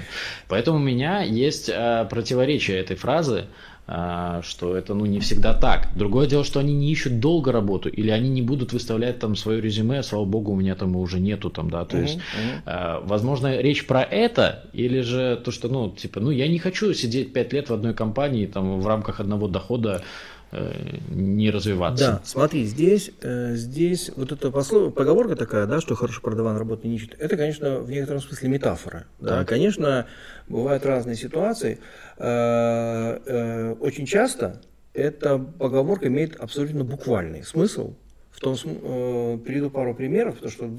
[0.49, 3.47] Поэтому у меня есть э, противоречие этой фразы,
[3.87, 5.89] а, что это ну не всегда так.
[5.97, 9.61] Другое дело, что они не ищут долго работу, или они не будут выставлять там свое
[9.61, 12.19] резюме, слава богу, у меня там уже нету там, да, то uh-huh, есть,
[12.67, 13.07] uh-huh.
[13.07, 17.33] возможно, речь про это, или же то, что, ну, типа, ну, я не хочу сидеть
[17.33, 20.03] пять лет в одной компании, там, в рамках одного дохода,
[20.51, 20.73] Э,
[21.11, 22.07] не развиваться.
[22.07, 24.95] Да, смотри, здесь, э, здесь вот эта послов...
[24.95, 29.05] поговорка такая, да, что хорошо продаван работы не ищет, это, конечно, в некотором смысле метафора.
[29.21, 29.49] Да, так.
[29.49, 30.07] конечно,
[30.49, 31.81] бывают разные ситуации.
[32.19, 34.61] Э, очень часто
[34.93, 37.95] эта поговорка имеет абсолютно буквальный смысл.
[38.31, 40.71] В том, приведу пару примеров, потому что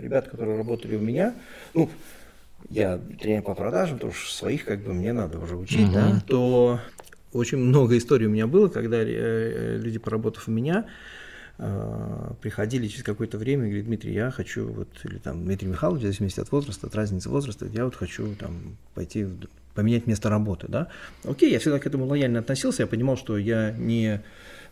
[0.00, 1.34] ребята, которые работали у меня,
[1.72, 1.88] ну,
[2.68, 5.94] я тренер по продажам, потому что своих как бы мне надо уже учить, uh-huh.
[5.94, 6.80] да, то
[7.32, 10.86] очень много историй у меня было, когда э, люди, поработав у меня,
[11.58, 16.00] э, приходили через какое-то время и говорили, Дмитрий, я хочу, вот, или там, Дмитрий Михайлович,
[16.00, 19.26] в зависимости от возраста, от разницы возраста, я вот хочу там пойти,
[19.74, 20.88] поменять место работы, да.
[21.24, 24.20] Окей, я всегда к этому лояльно относился, я понимал, что я не,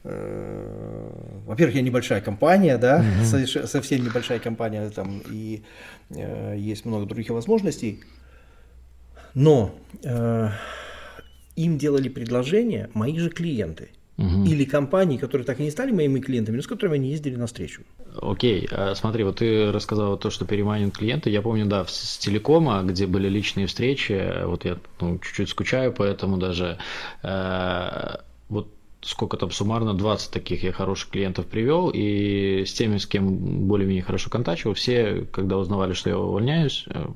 [0.05, 1.11] э,
[1.47, 3.67] во-первых, я небольшая компания, да, mm-hmm.
[3.67, 5.63] совсем небольшая компания, там, и
[6.11, 8.03] э, есть много других возможностей,
[9.35, 10.49] но э,
[11.57, 13.91] им делали предложения мои же клиенты.
[14.21, 14.45] Угу.
[14.45, 17.47] Или компании, которые так и не стали моими клиентами, но с которыми они ездили на
[17.47, 17.83] встречу.
[18.21, 21.31] Окей, а смотри, вот ты рассказал то, что переманивают клиенты.
[21.31, 26.37] Я помню, да, с телекома, где были личные встречи, вот я ну, чуть-чуть скучаю, поэтому
[26.37, 26.77] даже
[27.23, 28.17] э,
[28.51, 28.69] вот
[29.01, 34.03] сколько там суммарно, 20 таких я хороших клиентов привел, и с теми, с кем более-менее
[34.03, 37.07] хорошо контачивал, все, когда узнавали, что я увольняюсь, э,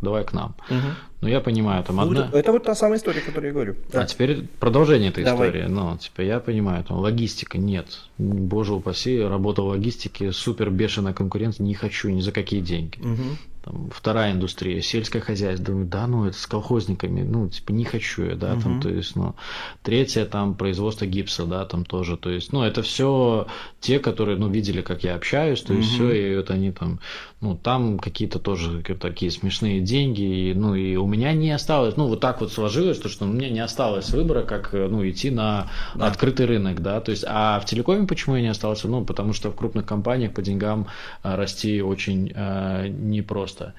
[0.00, 0.54] давай к нам.
[0.70, 0.88] Угу.
[1.20, 2.30] Ну, я понимаю, там одна...
[2.32, 3.74] Это вот та самая история, которую я говорю.
[3.92, 4.02] Да.
[4.02, 5.48] А теперь продолжение этой давай.
[5.48, 5.66] истории.
[5.66, 7.86] Ну, типа, я понимаю, там логистика нет.
[8.18, 12.98] Боже упаси, работа в логистике, супер бешеная конкуренция, не хочу ни за какие деньги.
[13.00, 13.36] Угу
[13.68, 18.24] там, вторая индустрия, сельское хозяйство, думаю, да, ну это с колхозниками, ну, типа, не хочу
[18.24, 18.62] я, да, угу.
[18.62, 19.34] там, то есть, ну,
[19.82, 23.46] третье, там, производство гипса, да, там тоже, то есть, ну, это все
[23.80, 26.08] те, которые, ну, видели, как я общаюсь, то есть, угу.
[26.08, 27.00] все, и вот они там,
[27.40, 32.06] ну, там какие-то тоже такие смешные деньги, и, ну, и у меня не осталось, ну,
[32.06, 35.70] вот так вот сложилось, то, что у меня не осталось выбора, как, ну, идти на
[35.94, 36.06] да.
[36.06, 39.50] открытый рынок, да, то есть, а в телекоме почему я не остался, ну, потому что
[39.50, 40.88] в крупных компаниях по деньгам
[41.22, 43.74] а, расти очень э, непросто просто.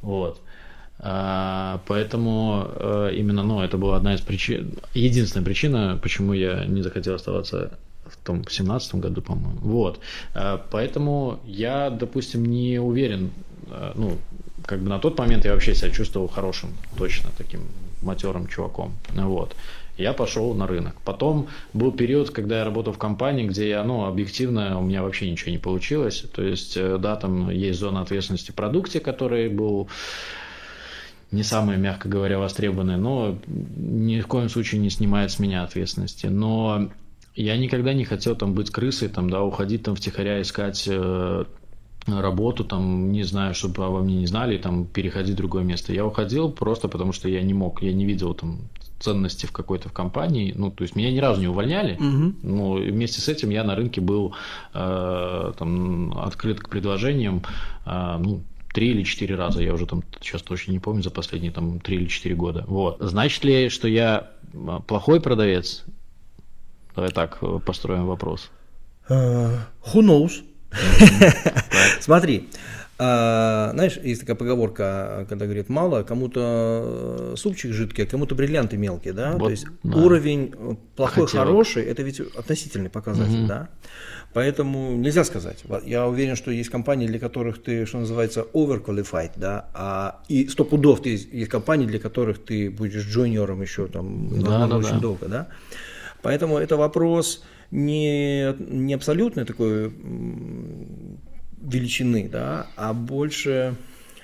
[0.00, 0.40] Вот.
[0.98, 6.82] А, поэтому а, именно, ну, это была одна из причин, единственная причина, почему я не
[6.82, 7.78] захотел оставаться
[8.12, 9.58] в том семнадцатом году, по-моему.
[9.60, 10.00] Вот.
[10.34, 13.30] А, поэтому я, допустим, не уверен,
[13.68, 14.18] а, ну,
[14.66, 17.60] как бы на тот момент я вообще себя чувствовал хорошим, точно таким
[18.02, 18.92] матерым чуваком.
[19.14, 19.54] Вот
[19.98, 20.94] я пошел на рынок.
[21.04, 25.30] Потом был период, когда я работал в компании, где я, ну, объективно, у меня вообще
[25.30, 26.24] ничего не получилось.
[26.34, 29.88] То есть, э, да, там есть зона ответственности в продукте, который был
[31.30, 36.26] не самые, мягко говоря, востребованные, но ни в коем случае не снимает с меня ответственности.
[36.26, 36.90] Но
[37.34, 41.44] я никогда не хотел там быть крысой, там, да, уходить там втихаря искать э,
[42.06, 45.92] работу, там, не знаю, чтобы обо мне не знали, там, переходить в другое место.
[45.92, 48.58] Я уходил просто потому, что я не мог, я не видел там
[48.98, 52.34] ценности в какой-то в компании, ну, то есть меня ни разу не увольняли, угу.
[52.42, 54.34] но вместе с этим я на рынке был
[54.74, 57.42] э, там, открыт к предложениям,
[57.84, 58.42] э, ну,
[58.72, 61.96] три или четыре раза, я уже там сейчас точно не помню, за последние там три
[61.96, 62.64] или четыре года.
[62.66, 62.98] Вот.
[63.00, 65.84] Значит ли, что я э, плохой продавец?
[66.94, 68.50] Давай так э, построим вопрос.
[69.08, 69.58] Uh,
[69.92, 70.42] who knows?
[72.00, 72.48] Смотри,
[73.04, 79.12] а, знаешь, есть такая поговорка, когда говорит мало, кому-то супчик жидкий, а кому-то бриллианты мелкие,
[79.12, 79.32] да?
[79.32, 79.96] Вот, То есть да.
[79.96, 81.40] уровень плохой, Хотел.
[81.40, 83.48] хороший, это ведь относительный показатель, угу.
[83.48, 83.68] да?
[84.34, 85.64] Поэтому нельзя сказать.
[85.84, 90.64] Я уверен, что есть компании, для которых ты, что называется, overqualified, да, а и сто
[90.64, 95.00] пудов ты, есть компании, для которых ты будешь джуниором еще там, да, да, очень да.
[95.00, 95.48] долго, да.
[96.22, 99.92] Поэтому это вопрос не, не абсолютной такой
[101.62, 103.76] величины, да, а больше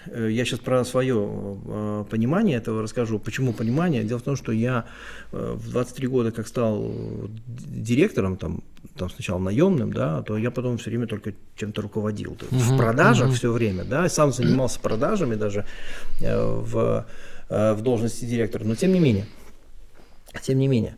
[0.07, 3.18] э, я сейчас про свое э, понимание этого расскажу.
[3.18, 4.05] Почему понимание?
[4.05, 4.86] Дело в том, что я
[5.32, 6.92] э, в 23 года, как стал
[7.46, 8.62] директором, там,
[8.96, 12.32] там сначала наемным, да, то я потом все время только чем-то руководил.
[12.32, 13.34] Uh-huh, в продажах uh-huh.
[13.34, 15.64] все время, да, сам занимался продажами даже
[16.20, 17.07] в,
[17.49, 18.64] в должности директора.
[18.64, 19.26] Но тем не менее.
[20.43, 20.97] Тем не менее.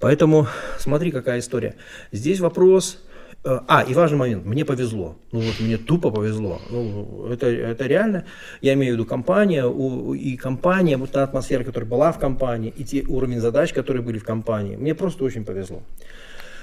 [0.00, 0.46] Поэтому
[0.78, 1.74] смотри, какая история.
[2.10, 2.98] Здесь вопрос...
[3.44, 4.44] Э, а, и важный момент.
[4.44, 5.16] Мне повезло.
[5.32, 6.60] Ну вот мне тупо повезло.
[6.70, 8.24] Ну, это, это реально.
[8.60, 12.72] Я имею в виду компания, у, и компания, вот та атмосфера, которая была в компании,
[12.76, 14.76] и те уровень задач, которые были в компании.
[14.76, 15.82] Мне просто очень повезло.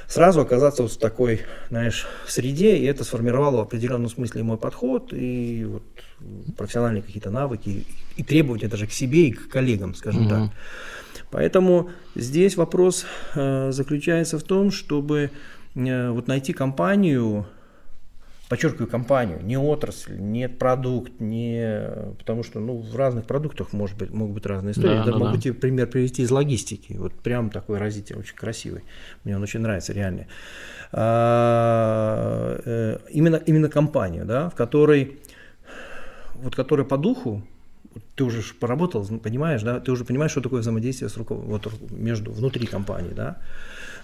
[0.08, 5.14] Сразу оказаться вот в такой, знаешь, среде, и это сформировало в определенном смысле мой подход,
[5.14, 5.84] и вот
[6.58, 7.86] профессиональные какие-то навыки,
[8.16, 10.30] и требования даже к себе и к коллегам, скажем mm-hmm.
[10.30, 10.50] так.
[11.32, 13.06] Поэтому здесь вопрос
[13.36, 15.32] э, заключается в том, чтобы
[15.76, 17.46] э, вот найти компанию,
[18.50, 24.12] подчеркиваю компанию, не отрасль, не продукт, не потому что ну в разных продуктах может быть
[24.12, 24.88] могут быть разные истории.
[24.88, 25.42] Да, Я да, могу да.
[25.42, 28.84] тебе пример привести из логистики, вот прям такой разительный, очень красивый,
[29.24, 30.26] мне он очень нравится реально.
[30.92, 35.20] А, э, именно именно компанию, да, в которой
[36.42, 37.44] вот которая по духу
[38.16, 41.44] ты уже поработал, понимаешь, да, ты уже понимаешь, что такое взаимодействие с руков...
[41.44, 43.38] вот, между, внутри компании, да.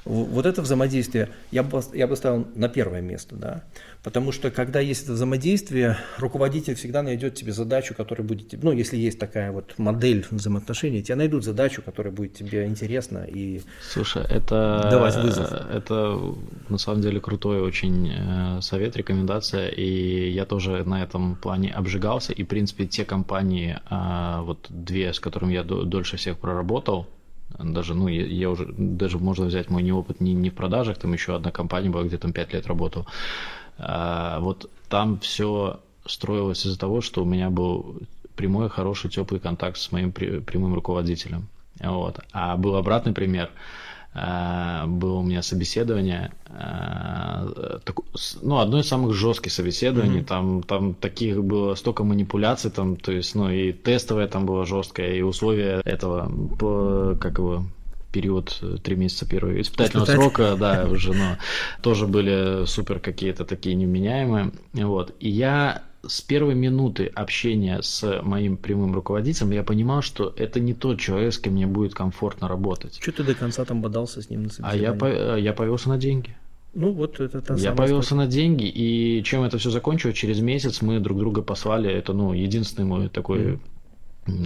[0.06, 3.64] Вот это взаимодействие я бы, я бы ставил на первое место, да.
[4.04, 8.72] Потому что когда есть это взаимодействие, руководитель всегда найдет тебе задачу, которая будет тебе, ну,
[8.72, 14.24] если есть такая вот модель взаимоотношений, тебе найдут задачу, которая будет тебе интересна и Слушай,
[14.30, 15.52] это, давать вызов.
[15.52, 16.20] Это
[16.70, 22.32] на самом деле крутой очень э, совет, рекомендация, и я тоже на этом плане обжигался,
[22.32, 27.08] и, в принципе, те компании, а, вот две, с которыми я дольше всех проработал,
[27.60, 31.14] даже, ну, я, я уже, даже можно взять мой неопыт не, не в продажах, там
[31.14, 33.06] еще одна компания была, где там 5 лет работал.
[33.78, 38.02] А, вот там все строилось из-за того, что у меня был
[38.36, 41.48] прямой, хороший, теплый контакт с моим прямым руководителем.
[41.80, 42.20] Вот.
[42.32, 43.50] А был обратный пример–
[44.16, 47.80] было у меня собеседование, э,
[48.42, 50.26] ну, одно из самых жестких собеседований, mm-hmm.
[50.26, 55.16] там, там таких было столько манипуляций, там, то есть, ну, и тестовое там было жесткое,
[55.16, 56.32] и условия этого,
[57.18, 57.66] как его,
[58.14, 60.22] период три месяца первого испытательного Испытать.
[60.22, 61.38] срока, да, уже, но
[61.82, 68.58] тоже были супер какие-то такие невменяемые, вот, и я с первой минуты общения с моим
[68.58, 73.00] прямым руководителем я понимал, что это не тот человек, с кем мне будет комфортно работать.
[73.02, 75.98] Что ты до конца там бодался с ним на А я, по, я повелся на
[75.98, 76.36] деньги.
[76.74, 78.26] Ну, вот это та Я повелся история.
[78.26, 81.90] на деньги, и чем это все закончилось, через месяц мы друг друга послали.
[81.90, 83.60] Это, ну, единственный мой такой mm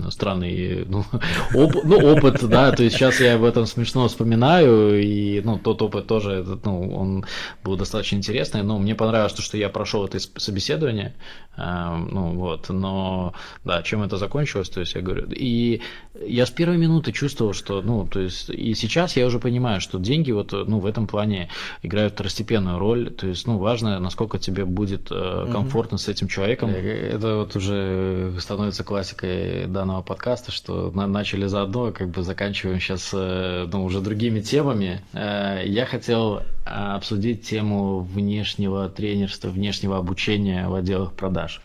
[0.09, 1.05] странный ну,
[1.53, 5.81] оп, ну, опыт, да, то есть сейчас я об этом смешно вспоминаю, и ну, тот
[5.81, 7.25] опыт тоже, ну, он
[7.63, 11.15] был достаточно интересный, но мне понравилось то, что я прошел это собеседование,
[11.55, 15.81] э, ну, вот, но, да, чем это закончилось, то есть я говорю, и
[16.25, 19.97] я с первой минуты чувствовал, что, ну, то есть, и сейчас я уже понимаю, что
[19.97, 21.49] деньги вот, ну, в этом плане
[21.83, 25.99] играют второстепенную роль, то есть, ну, важно, насколько тебе будет э, комфортно mm-hmm.
[25.99, 32.23] с этим человеком, это вот уже становится классикой данного подкаста, что начали заодно, как бы
[32.23, 35.01] заканчиваем сейчас э, ну, уже другими темами.
[35.13, 41.61] Э, я хотел э, обсудить тему внешнего тренерства, внешнего обучения в отделах продаж.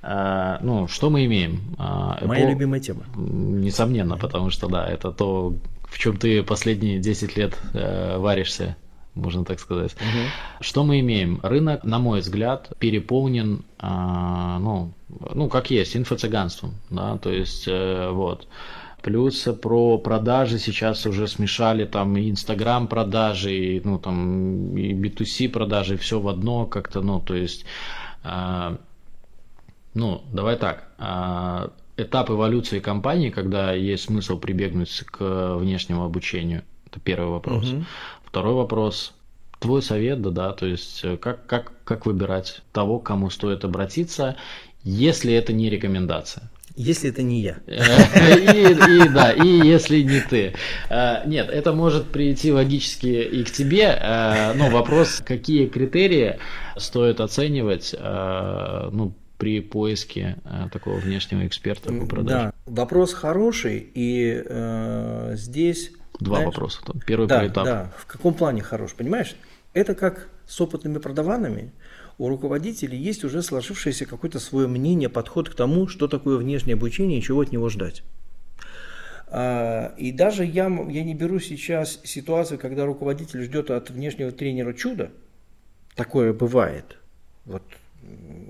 [0.00, 1.74] Ну, что мы имеем?
[1.76, 3.02] Apple, Моя любимая тема.
[3.16, 5.54] Несомненно, потому что, да, это то,
[5.84, 8.76] в чем ты последние 10 лет варишься
[9.14, 9.92] можно так сказать.
[9.94, 10.60] Угу.
[10.60, 11.40] Что мы имеем?
[11.42, 14.92] Рынок, на мой взгляд, переполнен, а, ну,
[15.34, 18.46] ну, как есть, инфо-цыганством, да, то есть, э, вот.
[19.02, 25.48] Плюс про продажи сейчас уже смешали там и Инстаграм продажи, и, ну, там, и B2C
[25.48, 27.64] продажи, все в одно как-то, ну, то есть,
[28.24, 28.76] э,
[29.94, 37.00] ну, давай так, э, этап эволюции компании, когда есть смысл прибегнуть к внешнему обучению, это
[37.00, 37.70] первый вопрос.
[37.70, 37.84] Угу.
[38.28, 39.14] Второй вопрос.
[39.58, 43.64] Твой совет, да, да, то есть э, как, как, как выбирать того, к кому стоит
[43.64, 44.36] обратиться,
[44.84, 46.50] если это не рекомендация.
[46.76, 47.56] Если это не я.
[47.66, 50.54] И, и да, и если не ты.
[50.90, 56.38] Э, нет, это может прийти логически и к тебе, э, но вопрос, какие критерии
[56.76, 60.36] стоит оценивать, ну, при поиске
[60.72, 62.28] такого внешнего эксперта по продаже?
[62.36, 66.46] Да, вопрос хороший, и э, здесь Два Знаешь?
[66.46, 66.80] вопроса.
[66.84, 67.64] Там, первый да, этап.
[67.64, 69.36] Да, в каком плане хорош, понимаешь?
[69.72, 71.72] Это как с опытными продаванами.
[72.18, 77.20] У руководителей есть уже сложившееся какое-то свое мнение, подход к тому, что такое внешнее обучение
[77.20, 78.02] и чего от него ждать.
[79.28, 84.72] А, и даже я, я не беру сейчас ситуацию, когда руководитель ждет от внешнего тренера
[84.72, 85.10] чуда.
[85.94, 86.96] Такое бывает.
[87.44, 87.62] Вот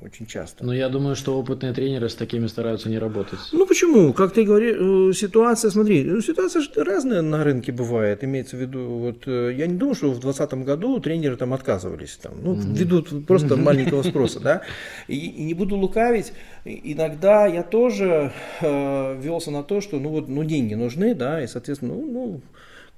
[0.03, 0.65] очень часто.
[0.65, 3.39] Но я думаю, что опытные тренеры с такими стараются не работать.
[3.53, 4.13] Ну почему?
[4.13, 8.61] Как ты говоришь, э, ситуация, смотри, ну, ситуация же разная на рынке бывает, имеется в
[8.61, 12.55] виду, вот э, я не думаю, что в 2020 году тренеры там отказывались, там, ну,
[12.55, 12.75] mm-hmm.
[12.75, 14.63] ввиду просто маленького спроса, да,
[15.09, 16.33] и, и не буду лукавить,
[16.65, 21.47] иногда я тоже э, велся на то, что, ну вот, ну деньги нужны, да, и,
[21.47, 22.41] соответственно, ну, ну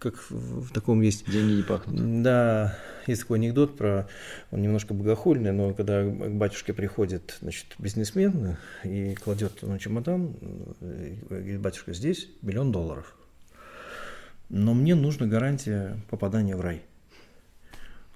[0.01, 1.31] как в таком есть...
[1.31, 2.23] Деньги не пахнут.
[2.23, 2.77] Да,
[3.07, 4.09] есть такой анекдот про,
[4.51, 10.35] он немножко богохульный, но когда к батюшке приходит значит, бизнесмен и кладет на чемодан,
[10.81, 13.15] говорит, батюшка, здесь миллион долларов.
[14.49, 16.83] Но мне нужна гарантия попадания в рай.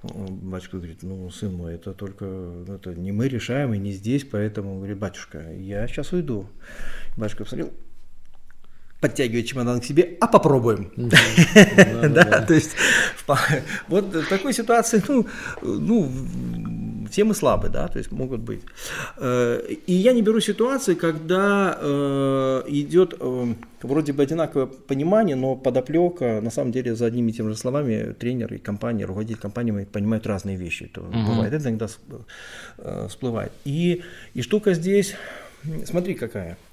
[0.03, 2.27] Батюшка говорит, ну, сын мой, это только,
[2.69, 6.47] это не мы решаем и не здесь, поэтому, говорит, батюшка, я сейчас уйду.
[7.17, 7.73] Батюшка посмотрел,
[9.05, 10.91] подтягивает чемодан к себе, а попробуем.
[12.15, 12.71] Да, то есть
[13.89, 15.27] вот в такой ситуации, ну,
[15.63, 16.11] ну,
[17.11, 18.63] все мы слабы, да, то есть могут быть.
[19.19, 25.57] Э, и я не беру ситуации, когда э, идет э, вроде бы одинаковое понимание, но
[25.57, 29.85] подоплека, на самом деле, за одними и теми же словами тренер и компания, руководитель компании
[29.85, 30.87] понимают разные вещи.
[30.87, 31.89] То бывает, это иногда
[33.09, 33.53] всплывает.
[33.67, 34.03] И,
[34.37, 35.15] и штука здесь,
[35.85, 36.57] смотри какая–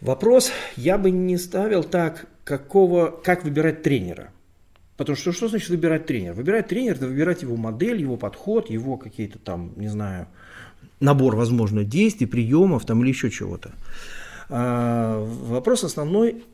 [0.00, 4.30] Вопрос я бы не ставил так, какого, как выбирать тренера.
[4.96, 6.34] Потому что что значит выбирать тренера?
[6.34, 10.26] Выбирать тренера– это выбирать его модель, его подход, его какие-то там, не знаю,
[11.00, 13.72] набор, возможно, действий, приемов там, или еще чего-то.
[14.48, 16.44] А, вопрос основной,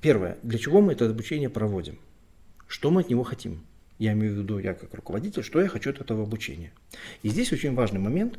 [0.00, 1.98] первое, для чего мы это обучение проводим?
[2.66, 3.60] Что мы от него хотим?
[3.98, 6.72] Я имею в виду, я как руководитель, что я хочу от этого обучения.
[7.22, 8.38] И здесь очень важный момент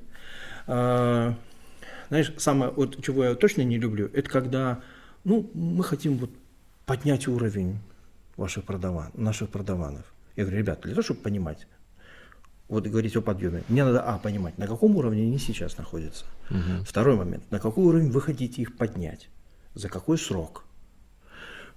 [0.68, 1.36] а,–
[2.10, 4.82] знаешь, самое, вот чего я точно не люблю, это когда,
[5.24, 6.30] ну, мы хотим вот
[6.86, 7.80] поднять уровень
[8.36, 10.06] ваших продаван, наших продаванов.
[10.36, 11.68] Я говорю, ребята, для того, чтобы понимать,
[12.68, 16.26] вот говорить о подъеме, мне надо, а, понимать, на каком уровне они сейчас находятся.
[16.50, 16.86] Угу.
[16.86, 19.30] Второй момент, на какой уровень вы хотите их поднять,
[19.76, 20.66] за какой срок.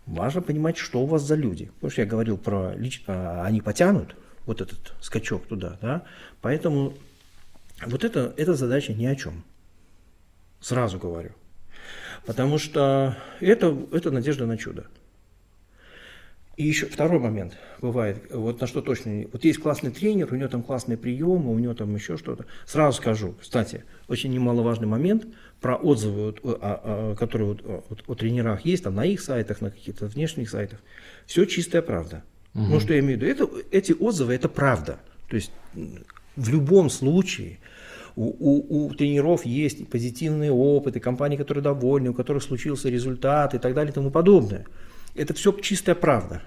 [0.07, 1.67] Важно понимать, что у вас за люди.
[1.75, 4.15] Потому что я говорил про лично, они потянут
[4.47, 6.05] вот этот скачок туда, да,
[6.41, 6.95] поэтому
[7.85, 9.45] вот это, эта задача ни о чем.
[10.61, 11.31] Сразу говорю.
[12.25, 14.87] Потому что это, это надежда на чудо.
[16.57, 17.53] И еще второй момент
[17.83, 21.59] бывает, вот на что точно, вот есть классный тренер, у него там классные приемы, у
[21.59, 22.47] него там еще что-то.
[22.65, 25.27] Сразу скажу, кстати, очень немаловажный момент
[25.61, 26.33] про отзывы,
[27.15, 30.81] которые вот, вот, о тренерах есть, там на их сайтах, на каких-то внешних сайтах.
[31.27, 32.25] Все чистая правда.
[32.55, 32.65] Угу.
[32.65, 33.45] Ну, что я имею в виду?
[33.45, 34.99] Это, эти отзывы– это правда.
[35.29, 35.53] То есть
[36.37, 37.59] в любом случае–
[38.17, 43.59] у, у, у тренеров есть позитивные опыты, компании, которые довольны, у которых случился результат и
[43.59, 44.67] так далее и тому подобное.
[45.15, 46.43] Это все чистая правда.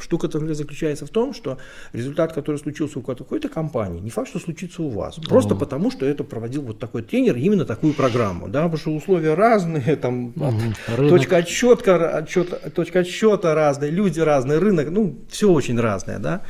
[0.00, 1.58] Штука заключается в том, что
[1.92, 5.16] результат, который случился у какой-то компании, не факт, что случится у вас.
[5.16, 5.60] Просто угу.
[5.60, 8.48] потому, что это проводил вот такой тренер именно такую программу.
[8.48, 11.08] Да, потому что условия разные, там, угу.
[11.08, 16.18] точка, отсчета, отчет, точка отсчета разная, люди разные, рынок, ну, все очень разное.
[16.18, 16.42] Да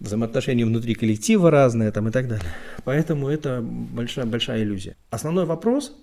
[0.00, 2.48] взаимоотношения внутри коллектива разные там и так далее.
[2.84, 4.96] Поэтому это большая, большая иллюзия.
[5.10, 5.96] Основной вопрос,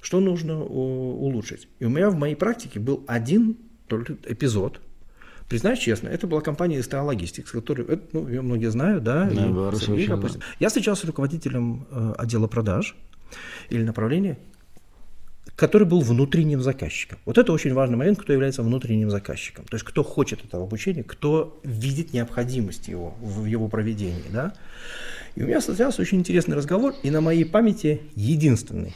[0.00, 1.68] что нужно улучшить.
[1.78, 4.80] И у меня в моей практике был один только эпизод.
[5.48, 9.76] Признаюсь честно, это была компания STA Logistics, которую ну, ее многие знают, да, да и
[9.78, 10.28] Сергей, да.
[10.60, 12.94] Я встречался с руководителем э, отдела продаж
[13.68, 14.38] или направления,
[15.56, 17.18] который был внутренним заказчиком.
[17.26, 19.66] Вот это очень важный момент, кто является внутренним заказчиком.
[19.66, 24.24] То есть кто хочет этого обучения, кто видит необходимость его в его проведении.
[24.32, 24.54] Да?
[25.34, 28.94] И у меня состоялся очень интересный разговор, и на моей памяти единственный.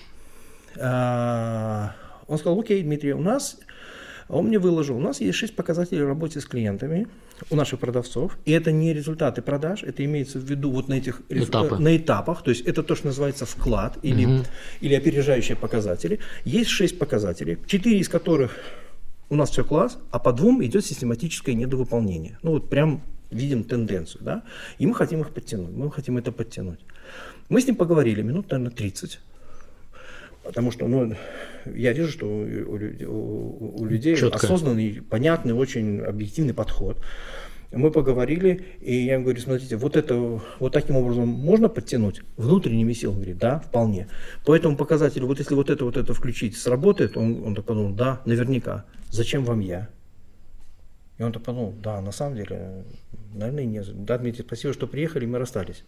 [0.78, 1.94] А,
[2.26, 3.58] он сказал, окей, Дмитрий, у нас,
[4.28, 7.06] он мне выложил, у нас есть шесть показателей работы с клиентами
[7.50, 11.22] у наших продавцов, и это не результаты продаж, это имеется в виду вот на этих
[11.28, 11.76] Этапы.
[11.76, 14.44] на этапах, то есть это то, что называется вклад или, угу.
[14.80, 16.20] или опережающие показатели.
[16.44, 18.56] Есть шесть показателей, четыре из которых
[19.30, 22.38] у нас все класс, а по двум идет систематическое недовыполнение.
[22.42, 24.42] Ну вот прям видим тенденцию, да,
[24.78, 26.80] и мы хотим их подтянуть, мы хотим это подтянуть.
[27.48, 29.20] Мы с ним поговорили минут, наверное, 30,
[30.44, 31.14] потому что, ну,
[31.66, 32.76] я вижу, что у,
[33.08, 34.36] у, у людей Четко.
[34.36, 37.02] осознанный, понятный, очень объективный подход.
[37.72, 42.92] Мы поговорили, и я ему говорю, смотрите, вот это вот таким образом можно подтянуть внутренними
[42.92, 43.16] силами?
[43.16, 44.06] Он говорит, да, вполне.
[44.44, 47.16] По этому показателю, вот если вот это, вот это включить, сработает?
[47.16, 48.84] Он, он так подумал, да, наверняка.
[49.10, 49.88] Зачем вам я?
[51.18, 52.84] И он так подумал, да, на самом деле,
[53.34, 54.04] наверное, нет.
[54.04, 55.84] Да, Дмитрий, спасибо, что приехали, мы расстались.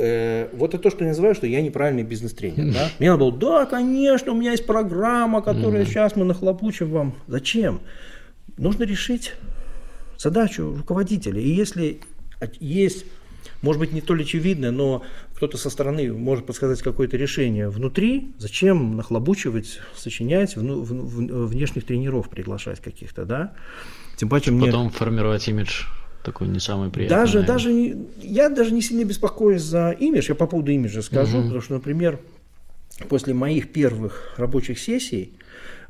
[0.00, 2.72] Э, вот это то, что я называю, что я неправильный бизнес-тренер.
[2.72, 2.88] Да?
[2.98, 7.14] Мне надо было, да, конечно, у меня есть программа, которая сейчас мы нахлопучим вам.
[7.26, 7.80] Зачем?
[8.56, 9.34] Нужно решить
[10.16, 11.40] задачу руководителя.
[11.40, 12.00] И если
[12.60, 13.04] есть
[13.62, 15.02] может быть, не столь очевидное, но
[15.34, 21.84] кто-то со стороны может подсказать какое-то решение внутри, зачем нахлобучивать, сочинять, вну, в, в, внешних
[21.84, 23.52] тренеров приглашать каких-то, да?
[24.16, 24.66] Тем паче мне...
[24.66, 25.84] Потом формировать имидж
[26.22, 27.16] такой не самый приятный.
[27.16, 31.44] Даже, даже, я даже не сильно беспокоюсь за имидж, я по поводу имиджа скажу, угу.
[31.44, 32.18] потому что, например,
[33.08, 35.32] после моих первых рабочих сессий,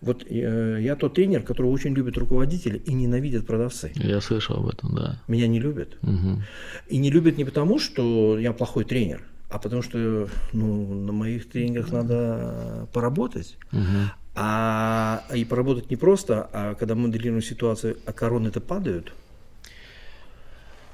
[0.01, 3.93] вот э, я тот тренер, которого очень любят руководители и ненавидят продавцы.
[3.97, 5.21] Я слышал об этом, да.
[5.29, 5.99] Меня не любят.
[6.03, 6.43] Угу.
[6.89, 11.51] И не любят не потому, что я плохой тренер, а потому что ну, на моих
[11.51, 13.59] тренингах надо поработать.
[13.73, 14.11] Угу.
[14.37, 19.13] А и поработать не просто, а когда моделируем ситуацию, а короны-то падают–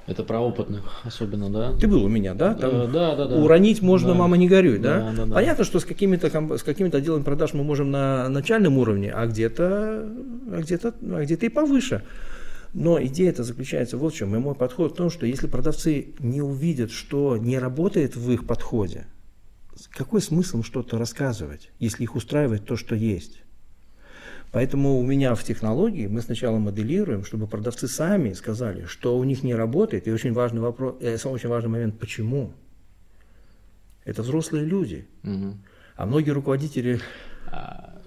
[0.06, 1.72] это про опытных особенно, да?
[1.72, 2.54] Ты был у меня, да?
[2.54, 3.36] Там э, да, да, да.
[3.36, 4.14] Уронить можно, да.
[4.14, 5.00] мама не горюй, да?
[5.00, 5.34] Да, да, да?
[5.34, 9.64] Понятно, что с какими-то с какими-то отделами продаж мы можем на начальном уровне, а где-то,
[9.64, 12.02] а где-то, а где-то и повыше.
[12.72, 14.36] Но идея это заключается вот в чем.
[14.36, 18.46] И мой подход в том, что если продавцы не увидят, что не работает в их
[18.46, 19.06] подходе,
[19.90, 23.42] какой смысл что-то рассказывать, если их устраивает то, что есть?
[24.56, 29.42] Поэтому у меня в технологии мы сначала моделируем, чтобы продавцы сами сказали, что у них
[29.42, 30.08] не работает.
[30.08, 32.54] И очень важный вопрос, э, очень важный момент, почему.
[34.06, 35.04] Это взрослые люди.
[35.24, 35.58] Угу.
[35.96, 37.00] А многие руководители...
[37.52, 38.00] А,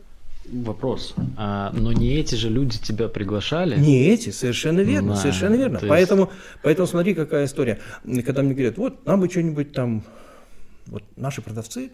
[0.51, 1.13] вопрос.
[1.37, 3.79] А, но не эти же люди тебя приглашали?
[3.79, 5.75] Не эти, совершенно верно, да, совершенно верно.
[5.75, 5.87] Есть...
[5.87, 6.31] Поэтому,
[6.63, 7.77] поэтому смотри, какая история.
[8.25, 10.03] Когда мне говорят, вот нам бы что-нибудь там,
[10.87, 11.91] вот наши продавцы,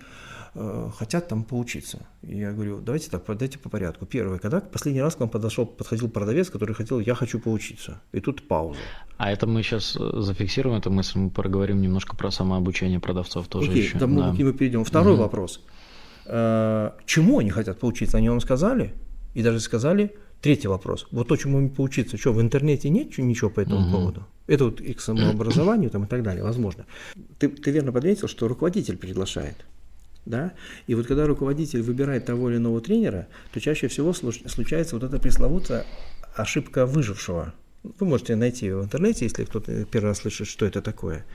[0.58, 2.08] Э, хотят там поучиться.
[2.22, 4.06] И я говорю, давайте так, подайте по порядку.
[4.06, 8.02] Первое, когда последний раз к вам подошел, подходил продавец, который хотел, я хочу поучиться.
[8.14, 8.80] И тут пауза.
[9.18, 13.70] А это мы сейчас э, зафиксируем эту мысль, мы проговорим немножко про самообучение продавцов тоже
[13.70, 13.98] Окей, еще.
[13.98, 14.32] Да, мы, да.
[14.32, 14.86] мы перейдем.
[14.86, 15.24] Второй угу.
[15.24, 15.62] вопрос.
[16.26, 18.18] Э, чему они хотят поучиться?
[18.18, 18.94] Они вам сказали?
[19.34, 21.08] И даже сказали, Третий вопрос.
[21.12, 23.92] Вот то, чему им поучиться, что в интернете нет ничего по этому угу.
[23.92, 24.28] поводу?
[24.46, 26.86] Это вот и к самообразованию там, и так далее, возможно.
[27.40, 29.66] Ты, ты верно подметил, что руководитель приглашает.
[30.26, 30.54] Да?
[30.88, 35.20] И вот когда руководитель выбирает того или иного тренера, то чаще всего случается вот эта
[35.20, 35.86] пресловутая
[36.36, 37.54] ошибка выжившего.
[38.00, 41.26] Вы можете найти в интернете, если кто-то первый раз слышит, что это такое.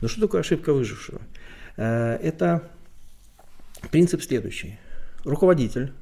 [0.00, 1.20] Но что такое ошибка выжившего?
[1.76, 2.68] Э, это
[3.90, 4.78] принцип следующий.
[5.24, 5.92] Руководитель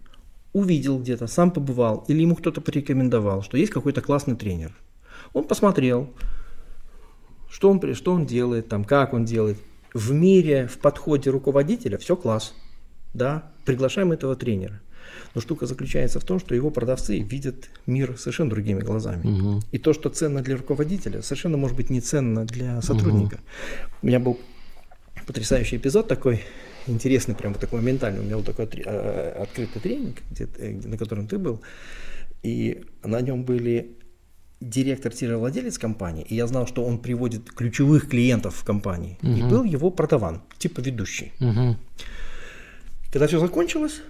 [0.52, 4.72] увидел где-то, сам побывал, или ему кто-то порекомендовал, что есть какой-то классный тренер.
[5.32, 6.12] Он посмотрел,
[7.50, 9.58] что он, что он делает, там, как он делает,
[9.95, 12.55] в мире, в подходе руководителя все класс.
[13.14, 14.80] Да, приглашаем этого тренера.
[15.34, 19.26] Но штука заключается в том, что его продавцы видят мир совершенно другими глазами.
[19.26, 19.62] Угу.
[19.72, 23.34] И то, что ценно для руководителя, совершенно может быть не ценно для сотрудника.
[23.34, 23.43] Угу.
[24.03, 24.38] У меня был
[25.26, 26.43] потрясающий эпизод такой,
[26.86, 28.20] интересный, прям такой моментальный.
[28.20, 31.61] У меня был такой э, открытый тренинг, э, на котором ты был.
[32.43, 33.97] И на нем были
[34.62, 39.32] директор-владелец компании, и я знал, что он приводит ключевых клиентов в компании, угу.
[39.32, 41.32] и был его продаван, типа ведущий.
[41.40, 41.76] Угу.
[43.12, 44.00] Когда все закончилось,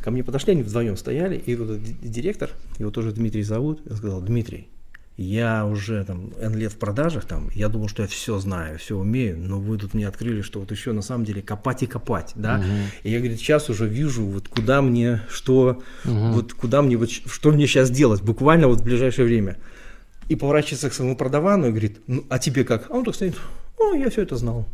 [0.00, 4.20] ко мне подошли, они вдвоем стояли, и вот директор, его тоже Дмитрий зовут, я сказал,
[4.20, 4.68] Дмитрий,
[5.18, 8.96] я уже там N лет в продажах, там, я думал, что я все знаю, все
[8.96, 12.32] умею, но вы тут мне открыли, что вот еще на самом деле копать и копать,
[12.34, 12.56] да.
[12.56, 12.64] Угу.
[13.04, 16.32] И я, говорит, сейчас уже вижу, вот куда мне, что, угу.
[16.32, 19.58] вот куда мне, вот, что мне сейчас делать, буквально вот в ближайшее время.
[20.32, 22.90] И поворачивается к своему продавану и говорит, ну, а тебе как?
[22.90, 23.34] А он так стоит,
[23.78, 24.64] о, я все это знал.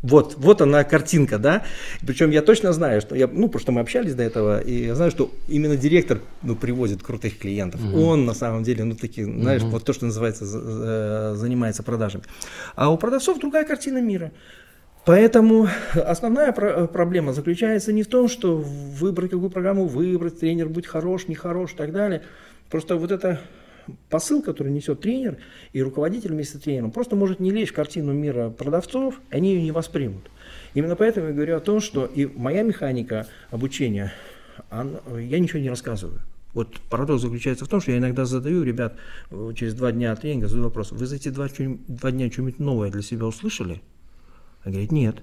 [0.00, 1.64] Вот, вот она картинка, да.
[2.06, 4.94] Причем я точно знаю, что я, ну, потому что мы общались до этого, и я
[4.94, 7.84] знаю, что именно директор, ну, привозит крутых клиентов.
[7.84, 8.00] Угу.
[8.00, 9.72] Он на самом деле, ну, такие, знаешь, угу.
[9.72, 12.24] вот то, что называется, э, занимается продажами.
[12.76, 14.32] А у продавцов другая картина мира.
[15.04, 21.28] Поэтому основная проблема заключается не в том, что выбрать какую программу выбрать, тренер быть хорош,
[21.28, 22.22] не хорош и так далее.
[22.70, 23.42] Просто вот это
[24.08, 25.38] посыл, который несет тренер
[25.72, 29.62] и руководитель вместе с тренером, просто может не лечь в картину мира продавцов, они ее
[29.62, 30.30] не воспримут.
[30.74, 34.12] Именно поэтому я говорю о том, что и моя механика обучения,
[34.70, 36.20] она, я ничего не рассказываю.
[36.54, 38.96] Вот парадокс заключается в том, что я иногда задаю, ребят,
[39.54, 41.48] через два дня тренинга задаю вопрос, вы за эти два,
[41.86, 43.82] два дня что-нибудь новое для себя услышали?
[44.64, 45.16] Она говорит, нет.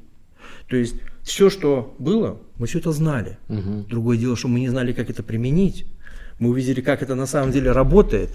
[0.68, 3.38] То есть все, что было, мы все это знали.
[3.50, 3.86] Угу.
[3.90, 5.86] Другое дело, что мы не знали, как это применить.
[6.40, 8.30] Мы увидели, как это на самом деле работает.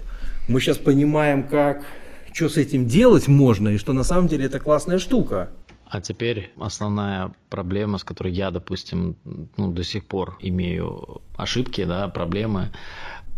[0.49, 1.85] Мы сейчас понимаем, как,
[2.33, 5.51] что с этим делать можно, и что на самом деле это классная штука.
[5.85, 9.15] А теперь основная проблема, с которой я, допустим,
[9.57, 12.71] ну, до сих пор имею ошибки, да, проблемы,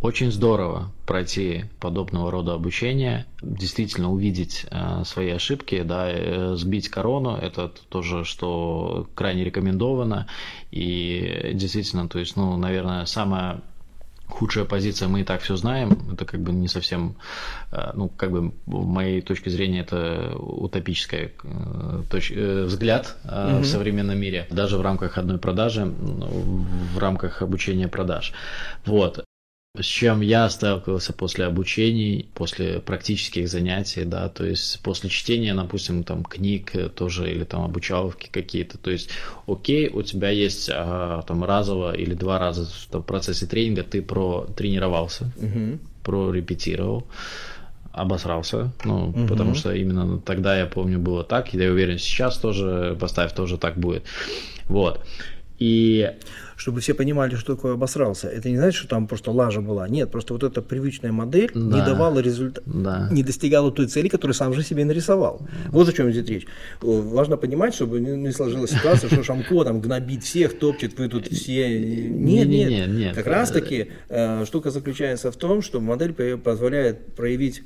[0.02, 7.36] очень здорово пройти подобного рода обучение, действительно увидеть э, свои ошибки, да, э, сбить корону,
[7.36, 10.28] это тоже, что крайне рекомендовано,
[10.72, 13.64] и действительно, то есть, ну, наверное, самая
[14.32, 17.16] худшая позиция, мы и так все знаем, это как бы не совсем,
[17.72, 23.60] э, ну, как бы в моей точке зрения это утопический э, точ, э, взгляд угу.
[23.60, 28.34] в современном мире, даже в рамках одной продажи, в рамках обучения продаж.
[28.86, 29.24] Вот.
[29.80, 36.04] С чем я сталкивался после обучений, после практических занятий, да, то есть после чтения, допустим,
[36.04, 39.12] там книг тоже или там обучаловки какие-то, то есть,
[39.48, 44.46] окей, у тебя есть а, там разово или два раза в процессе тренинга ты про
[44.58, 45.80] тренировался, угу.
[46.04, 47.08] прорепетировал,
[47.94, 49.26] обосрался, ну, угу.
[49.26, 53.58] потому что именно тогда, я помню, было так, и я уверен, сейчас тоже, поставь, тоже
[53.58, 54.04] так будет,
[54.68, 55.02] вот,
[55.62, 56.16] и
[56.56, 58.28] чтобы все понимали, что такое обосрался.
[58.28, 59.88] Это не значит, что там просто лажа была.
[59.88, 61.62] Нет, просто вот эта привычная модель да.
[61.62, 63.08] не давала результата, да.
[63.12, 65.48] не достигала той цели, которую сам же себе нарисовал.
[65.68, 66.48] Вот о чем здесь речь.
[66.82, 71.80] Важно понимать, чтобы не сложилась ситуация, что Шамко там гнобит всех, топчет, вы тут все.
[71.80, 72.70] Нет, нет.
[72.70, 73.16] нет, нет.
[73.16, 77.62] Как раз таки э, штука заключается в том, что модель позволяет проявить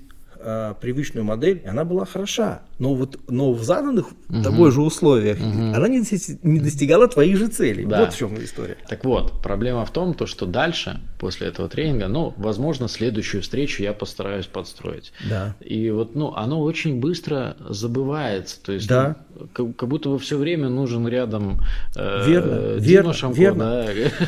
[0.46, 2.62] э, привычную модель, и она была хороша.
[2.78, 4.44] Но вот но в заданных угу.
[4.44, 5.74] тобой же условиях угу.
[5.76, 6.04] она не,
[6.44, 7.86] не достигала твоих же целей.
[7.86, 8.02] Да.
[8.02, 8.78] Вот в чем история.
[8.88, 13.82] Так вот, проблема в том, то, что дальше, после этого тренинга, ну, возможно, следующую встречу
[13.82, 15.12] я постараюсь подстроить.
[15.30, 15.56] Да.
[15.60, 18.62] И вот, ну, оно очень быстро забывается.
[18.64, 19.18] То есть, да.
[19.54, 21.62] Как, как будто бы все время нужен рядом
[21.96, 23.86] э, верно, Дима верно, Шамко, верно.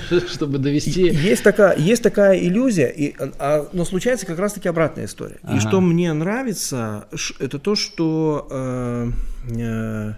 [0.09, 1.09] Да, чтобы довести.
[1.09, 5.37] Есть такая, есть такая иллюзия, и, а, но случается как раз-таки обратная история.
[5.43, 5.57] Ага.
[5.57, 7.07] И что мне нравится,
[7.39, 9.11] это то, что э,
[9.57, 10.13] э,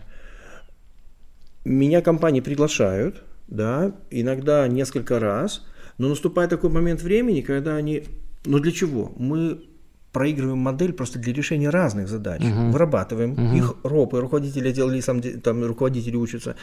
[1.66, 5.66] меня компании приглашают, да, иногда несколько раз,
[5.98, 8.04] но наступает такой момент времени, когда они,
[8.46, 9.14] ну для чего?
[9.18, 9.69] Мы
[10.12, 12.72] проигрываем модель просто для решения разных задач, uh-huh.
[12.72, 13.58] вырабатываем uh-huh.
[13.58, 16.56] их ропы, руководители делали, сам, там руководители учатся,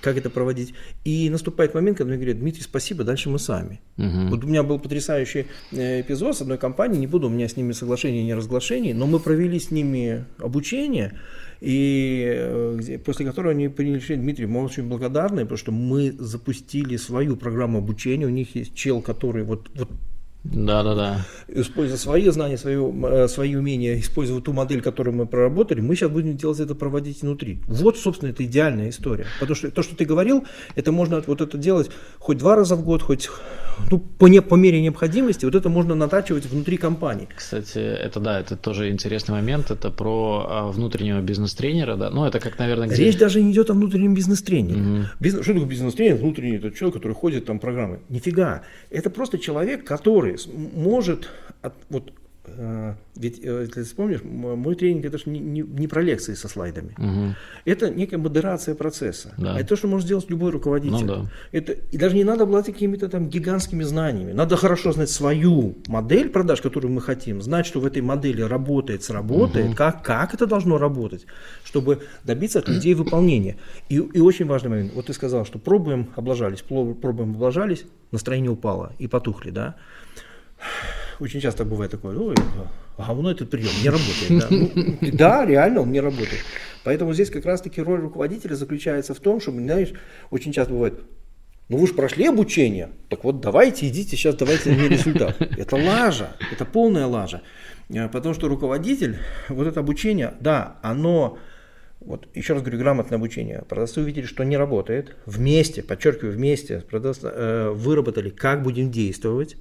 [0.00, 0.74] как это проводить.
[1.04, 3.80] И наступает момент, когда мне говорят, Дмитрий, спасибо, дальше мы сами.
[3.96, 4.28] Uh-huh.
[4.30, 7.56] Вот у меня был потрясающий э, эпизод с одной компанией, не буду, у меня с
[7.56, 11.18] ними соглашения, не разглашений, но мы провели с ними обучение,
[11.60, 16.96] и э, после которого они приняли решение, Дмитрий, мы очень благодарны, потому что мы запустили
[16.96, 19.88] свою программу обучения, у них есть чел, который вот, вот
[20.44, 21.20] да, да, да.
[21.48, 26.10] Используя свои знания, свои, э, свои умения, используя ту модель, которую мы проработали, мы сейчас
[26.10, 27.60] будем делать это, проводить внутри.
[27.66, 29.24] Вот, собственно, это идеальная история.
[29.40, 32.84] Потому что то, что ты говорил, это можно вот это делать хоть два раза в
[32.84, 33.30] год, хоть
[33.90, 37.28] ну, по, не, по мере необходимости, вот это можно натачивать внутри компании.
[37.34, 42.38] Кстати, это да, это тоже интересный момент, это про а, внутреннего бизнес-тренера, да, ну это
[42.40, 43.04] как, наверное, где...
[43.04, 44.80] Речь даже не идет о внутреннем бизнес-тренере.
[44.80, 45.06] Угу.
[45.20, 46.16] Бизнес, что такое бизнес-тренер?
[46.16, 48.00] Внутренний, это человек, который ходит там программы.
[48.08, 48.62] Нифига.
[48.90, 51.28] Это просто человек, который может
[51.62, 52.12] от, вот
[52.46, 56.34] Э, ведь, э, если ты вспомнишь, мой тренинг это же не, не, не про лекции
[56.34, 56.94] со слайдами.
[56.98, 57.34] Угу.
[57.64, 59.32] Это некая модерация процесса.
[59.38, 59.58] Да.
[59.58, 61.04] Это то, что может сделать любой руководитель.
[61.04, 61.30] Ну, да.
[61.52, 64.32] это, и даже не надо обладать какими-то там гигантскими знаниями.
[64.32, 69.02] Надо хорошо знать свою модель продаж, которую мы хотим, знать, что в этой модели работает,
[69.02, 69.76] сработает, угу.
[69.76, 71.26] как, как это должно работать,
[71.64, 73.56] чтобы добиться от людей выполнения.
[73.88, 74.92] И, и очень важный момент.
[74.94, 79.76] Вот ты сказал, что пробуем, облажались, пробуем, облажались, настроение упало и потухли, да
[81.20, 82.34] очень часто бывает такое, ой,
[82.98, 84.40] говно этот прием не работает.
[84.40, 84.46] Да?
[84.50, 86.44] Ну, да, реально он не работает.
[86.84, 89.92] Поэтому здесь как раз-таки роль руководителя заключается в том, чтобы, знаешь,
[90.30, 91.00] очень часто бывает,
[91.68, 95.40] ну вы же прошли обучение, так вот давайте, идите сейчас, давайте мне результат.
[95.40, 97.42] Это лажа, это полная лажа.
[97.88, 101.38] Потому что руководитель, вот это обучение, да, оно
[102.00, 103.62] вот еще раз говорю, грамотное обучение.
[103.66, 105.16] Продавцы увидели, что не работает.
[105.24, 109.56] Вместе, подчеркиваю, вместе продавцы, э, выработали, как будем действовать.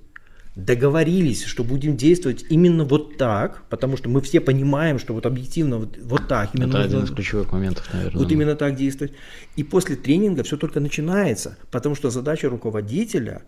[0.55, 5.79] Договорились, что будем действовать именно вот так, потому что мы все понимаем, что вот объективно
[5.79, 6.53] вот, вот так.
[6.53, 8.21] Именно Это нужно, один из ключевых моментов, наверное.
[8.21, 9.13] Вот именно так действовать.
[9.55, 13.41] И после тренинга все только начинается, потому что задача руководителя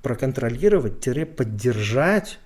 [0.00, 2.38] проконтролировать-поддержать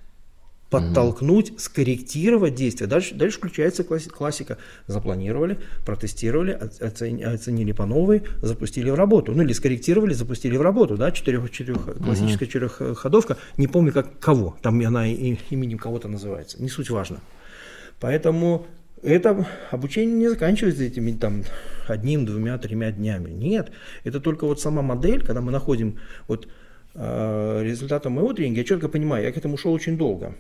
[0.71, 1.59] подтолкнуть, mm-hmm.
[1.59, 2.87] скорректировать действия.
[2.87, 4.59] Дальше, дальше включается классика.
[4.87, 9.33] Запланировали, протестировали, оцени, оценили по новой, запустили в работу.
[9.33, 10.97] Ну или скорректировали, запустили в работу.
[10.97, 11.13] Да?
[11.13, 11.97] Четырех, четырех.
[12.03, 13.37] Классическая четырехходовка.
[13.57, 14.57] Не помню как кого.
[14.63, 16.61] Там она именем кого-то называется.
[16.61, 17.21] Не суть важно.
[18.01, 18.67] Поэтому
[19.03, 21.45] это обучение не заканчивается этими там
[21.87, 23.31] одним, двумя, тремя днями.
[23.31, 23.71] Нет,
[24.05, 25.99] это только вот сама модель, когда мы находим
[26.29, 26.49] вот
[26.95, 30.35] э, результатом моего тренинга, я четко понимаю, я к этому шел очень долго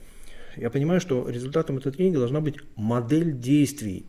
[0.57, 4.07] я понимаю, что результатом этого тренинга должна быть модель действий,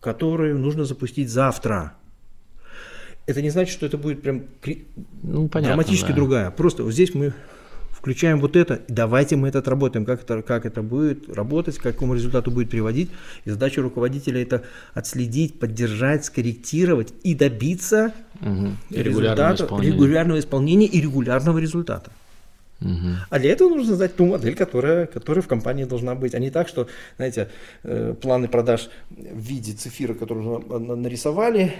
[0.00, 1.94] которую нужно запустить завтра.
[3.26, 4.44] Это не значит, что это будет прям
[5.22, 6.14] ну, понятно, драматически да.
[6.14, 6.50] другая.
[6.50, 7.32] Просто вот здесь мы
[8.02, 12.14] включаем вот это, давайте мы это отработаем, как это, как это будет работать, к какому
[12.14, 13.10] результату будет приводить.
[13.44, 18.72] И задача руководителя это отследить, поддержать, скорректировать и добиться угу.
[18.90, 19.92] регулярного, исполнения.
[19.92, 22.10] регулярного исполнения и регулярного результата.
[22.82, 23.08] Угу.
[23.30, 26.34] А для этого нужно знать ту модель, которая, которая в компании должна быть.
[26.34, 27.48] А не так, что, знаете,
[27.84, 30.60] э, планы продаж в виде цифира, которые
[30.96, 31.74] нарисовали,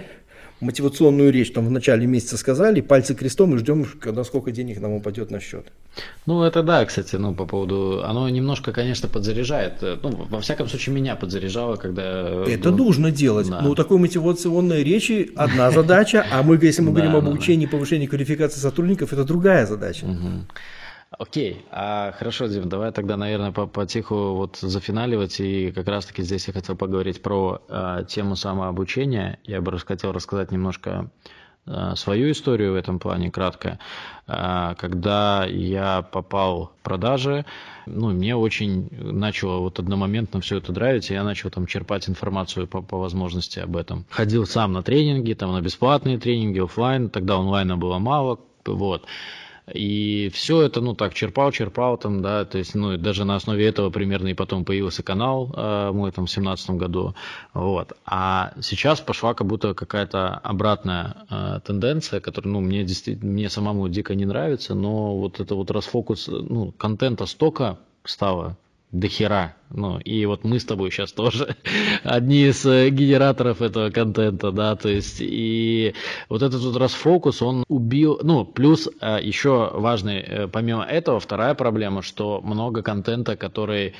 [0.63, 4.93] мотивационную речь там в начале месяца сказали, пальцы крестом и ждем, когда сколько денег нам
[4.93, 5.67] упадет на счет.
[6.25, 8.01] Ну, это да, кстати, ну, по поводу...
[8.03, 9.81] Оно немножко, конечно, подзаряжает.
[9.81, 12.43] Ну, во всяком случае, меня подзаряжало, когда...
[12.47, 13.49] Это ну, нужно делать.
[13.49, 13.61] Да.
[13.61, 18.07] Но у такой мотивационной речи одна задача, а мы, если мы говорим об обучении, повышении
[18.07, 20.07] квалификации сотрудников, это другая задача.
[21.19, 26.47] Окей, а хорошо, Дим, давай тогда, наверное, по потиху вот зафиналивать, и как раз-таки здесь
[26.47, 29.39] я хотел поговорить про э, тему самообучения.
[29.43, 31.11] Я бы хотел рассказать немножко
[31.67, 33.77] э, свою историю в этом плане, кратко.
[34.27, 37.45] Э, когда я попал в продажи,
[37.85, 42.81] ну, мне очень начало вот одномоментно все это нравиться, я начал там черпать информацию по,
[42.81, 44.05] по возможности об этом.
[44.09, 49.05] Ходил сам на тренинги, там на бесплатные тренинги, офлайн, тогда онлайна было мало, вот.
[49.71, 53.65] И все это, ну, так, черпал, черпал там, да, то есть, ну, даже на основе
[53.65, 57.15] этого примерно и потом появился канал э, мой там в семнадцатом году,
[57.53, 57.93] вот.
[58.05, 63.87] А сейчас пошла как будто какая-то обратная э, тенденция, которая, ну, мне действительно, мне самому
[63.87, 68.57] дико не нравится, но вот это вот расфокус, ну, контента столько стало,
[68.93, 69.55] до хера.
[69.71, 71.55] Ну, и вот мы с тобой сейчас тоже
[72.03, 75.95] одни из э, генераторов этого контента, да, то есть, и
[76.29, 81.55] вот этот вот расфокус, он убил, ну, плюс э, еще важный, э, помимо этого, вторая
[81.55, 83.95] проблема, что много контента, который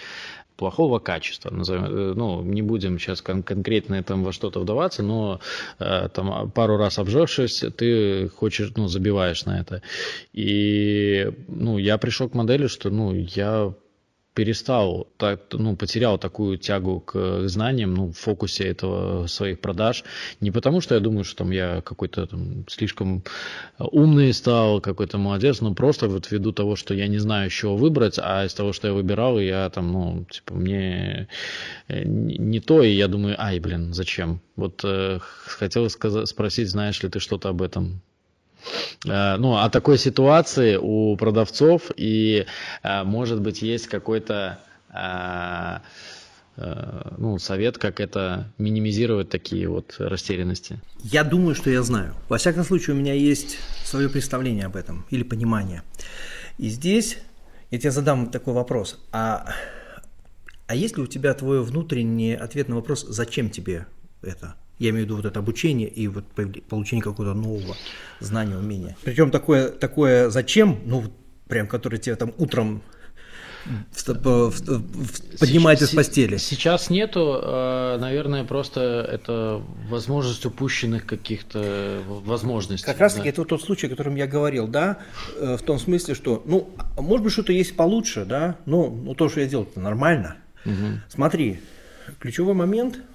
[0.58, 5.40] плохого качества, назовем, ну, не будем сейчас кон- конкретно там во что-то вдаваться, но
[5.80, 9.82] э, там пару раз обжегшись, ты хочешь, ну, забиваешь на это.
[10.34, 13.74] И, ну, я пришел к модели, что, ну, я
[14.34, 20.04] перестал, так, ну, потерял такую тягу к знаниям, ну, в фокусе этого своих продаж.
[20.42, 23.24] Не потому, что я думаю, что там я какой-то там слишком
[23.78, 27.76] умный стал, какой-то молодец, но просто вот ввиду того, что я не знаю, с чего
[27.78, 31.28] выбрать, а из того, что я выбирал, я там, ну, типа, мне
[31.88, 34.42] э, не то, и я думаю, ай, блин, зачем?
[34.56, 38.02] Вот э, хотел сказать, спросить, знаешь ли ты что-то об этом?
[39.06, 42.46] Э, ну, о такой ситуации у продавцов и,
[42.84, 44.60] э, может быть, есть какой-то
[44.94, 45.80] э,
[47.18, 50.80] ну, совет, как это минимизировать такие вот растерянности?
[51.00, 52.14] Я думаю, что я знаю.
[52.30, 55.82] Во всяком случае, у меня есть свое представление об этом или понимание.
[56.60, 57.18] И здесь
[57.72, 59.00] я тебе задам такой вопрос.
[59.12, 59.52] А,
[60.68, 63.88] а есть ли у тебя твой внутренний ответ на вопрос, зачем тебе
[64.22, 64.56] это?
[64.84, 66.26] Я имею в виду вот это обучение и вот
[66.68, 67.78] получение какого-то нового
[68.20, 68.98] знания, умения.
[69.06, 71.06] Причем такое, такое зачем, ну,
[71.48, 72.84] прям, которое тебе там утром
[75.40, 76.36] поднимает из постели.
[76.36, 82.86] Сейчас нету, а, наверное, просто это возможность упущенных каких-то возможностей.
[82.86, 83.30] Как раз таки да.
[83.30, 84.98] это тот случай, о котором я говорил, да,
[85.38, 89.30] э, в том смысле, что, ну, может быть, что-то есть получше, да, но ну, то,
[89.30, 90.36] что я делал, это нормально.
[90.66, 91.00] Угу.
[91.08, 91.62] Смотри,
[92.20, 93.00] ключевой момент–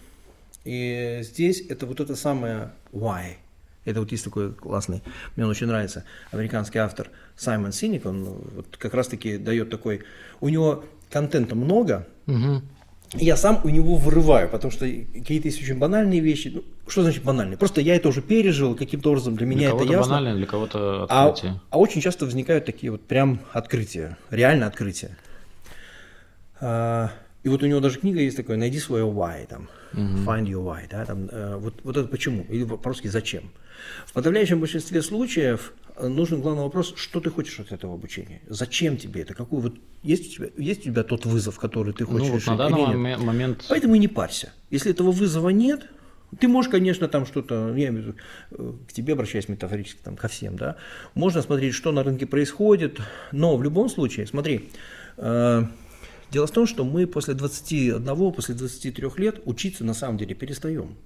[0.65, 3.37] и здесь это вот это самое why.
[3.85, 5.03] Это вот есть такой классный,
[5.35, 10.03] мне он очень нравится, американский автор Саймон Синик, он вот как раз-таки дает такой,
[10.41, 12.61] у него контента много, угу.
[13.15, 16.53] я сам у него вырываю, потому что какие-то есть очень банальные вещи.
[16.55, 17.57] Ну, что значит банальные?
[17.57, 20.17] Просто я это уже пережил, каким-то образом для, для меня это ясно.
[20.17, 21.53] банально, для кого-то а, открытие.
[21.71, 25.17] А, а очень часто возникают такие вот прям открытия, реально открытия.
[26.61, 27.11] А,
[27.43, 29.69] и вот у него даже книга есть такая, найди свое why там.
[29.93, 30.25] Uh-huh.
[30.25, 33.51] find your why, да, там, э, вот, вот это почему, или по-русски зачем.
[34.07, 38.97] В подавляющем большинстве случаев э, нужен главный вопрос, что ты хочешь от этого обучения, зачем
[38.97, 42.27] тебе это, какой вот, есть у тебя, есть у тебя тот вызов, который ты хочешь
[42.27, 43.67] ну, вот решить, на данный момент...
[43.69, 44.53] Поэтому и не парься.
[44.71, 45.89] Если этого вызова нет,
[46.39, 48.15] ты можешь, конечно, там что-то, я имею в виду,
[48.51, 50.77] э, к тебе обращаясь метафорически, там, ко всем, да,
[51.15, 53.01] можно смотреть, что на рынке происходит,
[53.33, 54.69] но в любом случае, смотри,
[55.17, 55.65] э,
[56.31, 60.97] дело в том, что мы после 21, после 23 лет учиться на самом деле перестаем.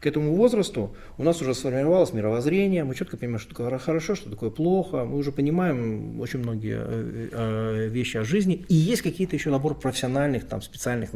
[0.00, 4.30] К этому возрасту у нас уже сформировалось мировоззрение, мы четко понимаем, что такое хорошо, что
[4.30, 9.50] такое плохо, мы уже понимаем очень многие э, вещи о жизни, и есть какие-то еще
[9.50, 11.10] набор профессиональных, там, специальных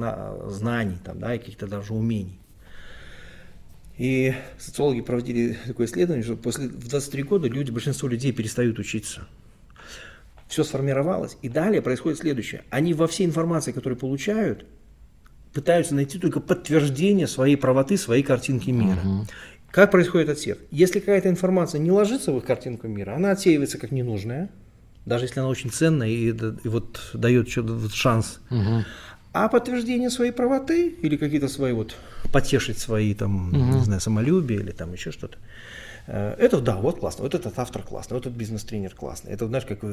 [0.48, 2.40] знаний, там, да, и каких-то даже умений.
[3.98, 9.28] И социологи проводили такое исследование, что после, в 23 года люди, большинство людей перестают учиться.
[10.52, 11.38] Все сформировалось.
[11.40, 12.60] И далее происходит следующее.
[12.68, 14.66] Они во всей информации, которую получают,
[15.54, 18.98] пытаются найти только подтверждение своей правоты, своей картинки мира.
[19.02, 19.26] Угу.
[19.70, 20.58] Как происходит отсев?
[20.70, 24.50] Если какая-то информация не ложится в их картинку мира, она отсеивается как ненужная,
[25.06, 27.48] даже если она очень ценная и, и вот дает
[27.94, 28.38] шанс.
[28.50, 28.84] Угу.
[29.32, 31.96] А подтверждение своей правоты или какие-то свои вот
[32.30, 33.78] потешить свои там, угу.
[33.78, 35.38] не знаю, самолюбие или там еще что-то.
[36.06, 39.32] Э, это да, вот классно, вот этот автор классный, вот этот бизнес-тренер классный.
[39.32, 39.84] Это, знаешь, как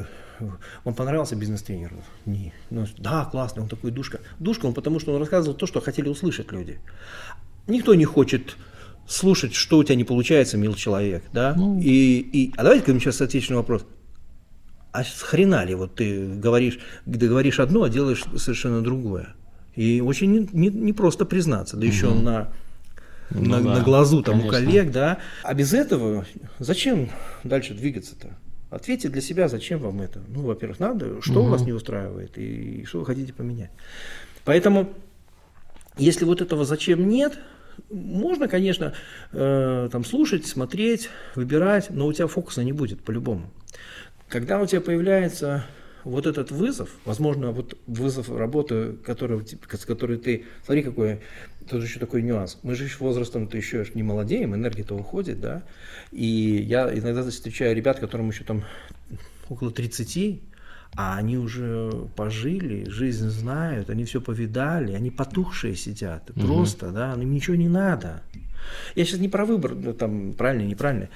[0.83, 1.97] он понравился бизнес-тренеру.
[2.25, 4.19] Не, ну, да, классный, он такой душка.
[4.39, 6.79] Душка он потому, что он рассказывал то, что хотели услышать люди.
[7.67, 8.57] Никто не хочет
[9.07, 11.53] слушать, что у тебя не получается, мил человек, да?
[11.55, 11.79] Ну.
[11.79, 13.85] И, и, а давайте сейчас соответственный вопрос
[14.91, 19.35] а с хрена ли вот ты говоришь, ты говоришь одно, а делаешь совершенно другое.
[19.75, 21.93] И очень не, не, не просто признаться, да угу.
[21.93, 22.51] еще на,
[23.29, 24.49] ну, на, да, на глазу там конечно.
[24.49, 25.19] у коллег, да.
[25.43, 26.25] А без этого
[26.59, 27.09] зачем
[27.43, 28.37] дальше двигаться-то?
[28.69, 30.21] Ответьте для себя, зачем вам это.
[30.27, 31.49] Ну, во-первых, надо, что угу.
[31.49, 33.71] вас не устраивает и, и что вы хотите поменять.
[34.45, 34.93] Поэтому,
[35.97, 37.39] если вот этого зачем нет,
[37.89, 38.93] можно, конечно,
[39.31, 43.49] э, там слушать, смотреть, выбирать, но у тебя фокуса не будет по-любому.
[44.27, 45.65] Когда у тебя появляется
[46.03, 51.21] вот этот вызов, возможно, вот вызов работы, который, с которой ты, смотри, какой,
[51.69, 52.57] тут еще такой нюанс.
[52.63, 55.63] Мы же еще возрастом-то еще не молодеем, энергия-то уходит, да.
[56.11, 58.63] И я иногда встречаю ребят, которым еще там
[59.49, 60.41] около 30,
[60.95, 66.41] а они уже пожили, жизнь знают, они все повидали, они потухшие сидят, угу.
[66.41, 68.23] просто, да, им ничего не надо.
[68.95, 71.09] Я сейчас не про выбор, там, правильно, неправильно.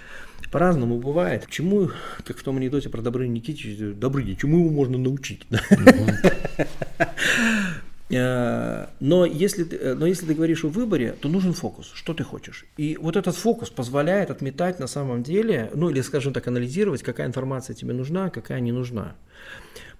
[0.52, 1.48] По-разному бывает.
[1.50, 1.90] Чему,
[2.26, 5.48] как в том анекдоте про Добрыню Никитича, Добрыня, чему его можно научить?
[8.14, 11.92] Э, но если, ты, э, но если ты говоришь о выборе, то нужен фокус.
[11.94, 12.66] Что ты хочешь?
[12.78, 17.28] И вот этот фокус позволяет отметать на самом деле, ну или, скажем так, анализировать, какая
[17.28, 19.16] информация тебе нужна, какая не нужна.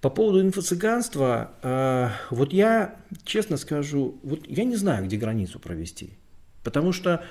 [0.02, 6.12] По поводу инфо-цыганства, э, вот я честно скажу, вот я не знаю, где границу провести.
[6.64, 7.24] Потому что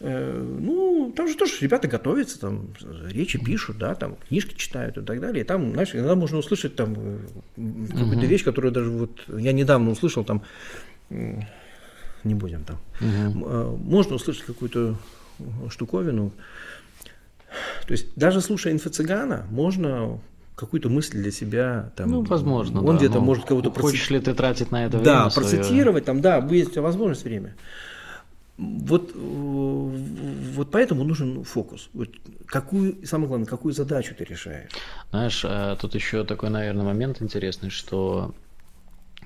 [0.00, 2.68] ну, там же тоже ребята готовятся, там
[3.08, 5.44] речи пишут, да, там книжки читают и так далее.
[5.44, 7.18] И там, знаешь, иногда можно услышать там э,
[7.90, 10.42] какую-то вещь, которую даже вот я недавно услышал там,
[11.10, 13.76] не будем там, угу.
[13.76, 14.96] можно услышать какую-то
[15.68, 16.32] штуковину.
[17.86, 20.18] То есть даже слушая инфо-цыгана, можно
[20.54, 22.10] какую-то мысль для себя там.
[22.10, 22.80] Ну, возможно.
[22.80, 24.10] Он да, где-то может кого-то Хочешь процит...
[24.10, 25.04] ли ты тратить на это время?
[25.04, 26.20] Да, процитировать, свое...
[26.20, 27.54] там, да, будет возможность время.
[28.60, 31.88] Вот, вот поэтому нужен фокус.
[31.94, 32.10] Вот
[32.44, 34.70] какую, самое главное, какую задачу ты решаешь.
[35.10, 38.34] Знаешь, э, тут еще такой, наверное, момент интересный, что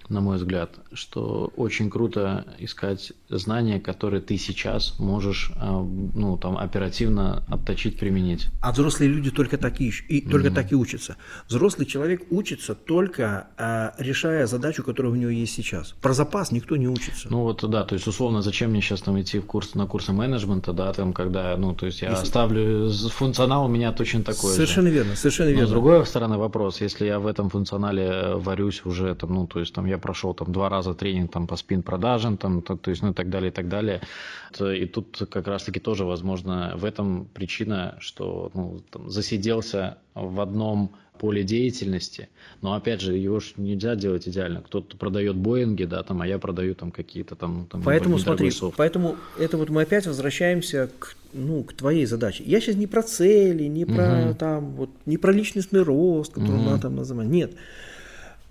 [0.09, 6.57] на мой взгляд, что очень круто искать знания, которые ты сейчас можешь а, ну, там,
[6.57, 8.49] оперативно отточить, применить.
[8.61, 9.91] А взрослые люди только так и,
[10.21, 10.55] только mm-hmm.
[10.55, 11.17] так и учатся.
[11.49, 15.93] Взрослый человек учится только а, решая задачу, которая у него есть сейчас.
[16.01, 17.29] Про запас никто не учится.
[17.31, 20.13] Ну вот да, то есть условно, зачем мне сейчас там идти в курс, на курсы
[20.13, 22.23] менеджмента, да, там, когда, ну, то есть я если...
[22.23, 24.95] оставлю функционал у меня точно такой Совершенно же.
[24.95, 25.63] верно, совершенно верно.
[25.63, 29.61] Но с другой стороны вопрос, если я в этом функционале варюсь уже, там, ну, то
[29.61, 32.91] есть там я прошел там два раза тренинг там по спин продажам, там, то, то
[32.91, 34.01] есть, ну и так далее, и так далее.
[34.61, 40.93] И тут как раз-таки тоже, возможно, в этом причина, что ну, там, засиделся в одном
[41.19, 42.29] поле деятельности,
[42.61, 44.63] но опять же его же нельзя делать идеально.
[44.63, 47.67] Кто-то продает Боинги, да, там, а я продаю там какие-то там.
[47.71, 48.77] там поэтому смотри, софт.
[48.77, 52.43] поэтому это вот мы опять возвращаемся к ну к твоей задаче.
[52.45, 54.35] Я сейчас не про цели, не про угу.
[54.35, 56.71] там вот не про личностный рост, который угу.
[56.71, 57.29] надо там называть.
[57.29, 57.53] Нет.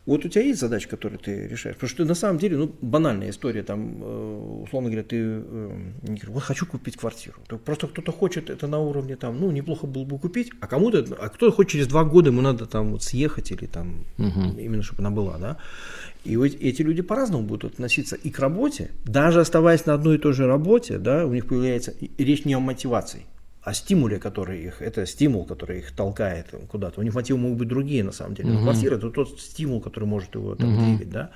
[0.05, 1.75] Вот у тебя есть задача, которую ты решаешь?
[1.75, 6.15] Потому что на самом деле, ну, банальная история, там, э, условно говоря, ты э, не
[6.15, 7.37] говоришь, вот хочу купить квартиру.
[7.63, 11.29] Просто кто-то хочет это на уровне, там, ну, неплохо было бы купить, а кому-то, а
[11.29, 14.59] кто-то хочет через два года, ему надо там вот съехать или там, угу.
[14.59, 15.57] именно чтобы она была, да.
[16.25, 20.19] И вот эти люди по-разному будут относиться и к работе, даже оставаясь на одной и
[20.19, 23.25] той же работе, да, у них появляется речь не о мотивации,
[23.63, 26.99] о стимуле, который их, это стимул, который их толкает куда-то.
[26.99, 28.49] У них мотивы могут быть другие, на самом деле.
[28.49, 28.63] Но угу.
[28.63, 30.83] квартира– это тот стимул, который может его там, угу.
[30.83, 31.31] двигать, да.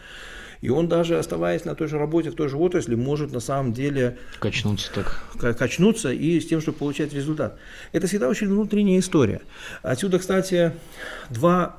[0.59, 3.73] И он даже оставаясь на той же работе, в той же отрасли, может на самом
[3.73, 5.55] деле качнуться так.
[5.55, 7.57] Качнуться и с тем, чтобы получать результат.
[7.91, 9.41] Это всегда очень внутренняя история.
[9.83, 10.73] Отсюда, кстати,
[11.29, 11.77] два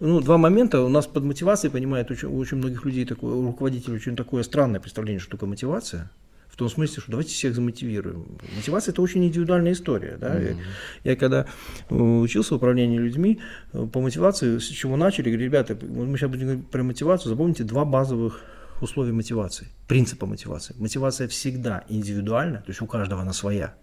[0.00, 0.82] ну, два момента.
[0.82, 4.42] У нас под мотивацией, понимает, очень, у очень многих людей, такое, у руководителей очень такое
[4.42, 6.10] странное представление, что такое мотивация.
[6.56, 8.38] В том смысле, что давайте всех замотивируем.
[8.56, 10.16] Мотивация– это очень индивидуальная история.
[10.18, 10.40] Да?
[10.40, 10.56] Mm-hmm.
[11.04, 11.44] Я, я когда
[11.90, 13.40] э, учился в управлении людьми,
[13.74, 17.62] э, по мотивации, с чего начали, говорю, ребята, мы сейчас будем говорить про мотивацию, запомните
[17.64, 18.42] два базовых
[18.80, 20.74] условия мотивации, принципа мотивации.
[20.78, 23.74] Мотивация всегда индивидуальна, то есть у каждого она своя.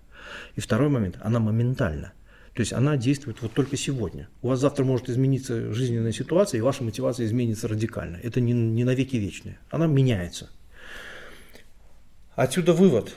[0.56, 2.14] И второй момент, она моментальна.
[2.56, 4.30] То есть она действует вот только сегодня.
[4.42, 8.18] У вас завтра может измениться жизненная ситуация, и ваша мотивация изменится радикально.
[8.18, 9.60] Это не, не навеки вечное.
[9.70, 10.50] Она меняется.
[12.36, 13.16] Отсюда вывод,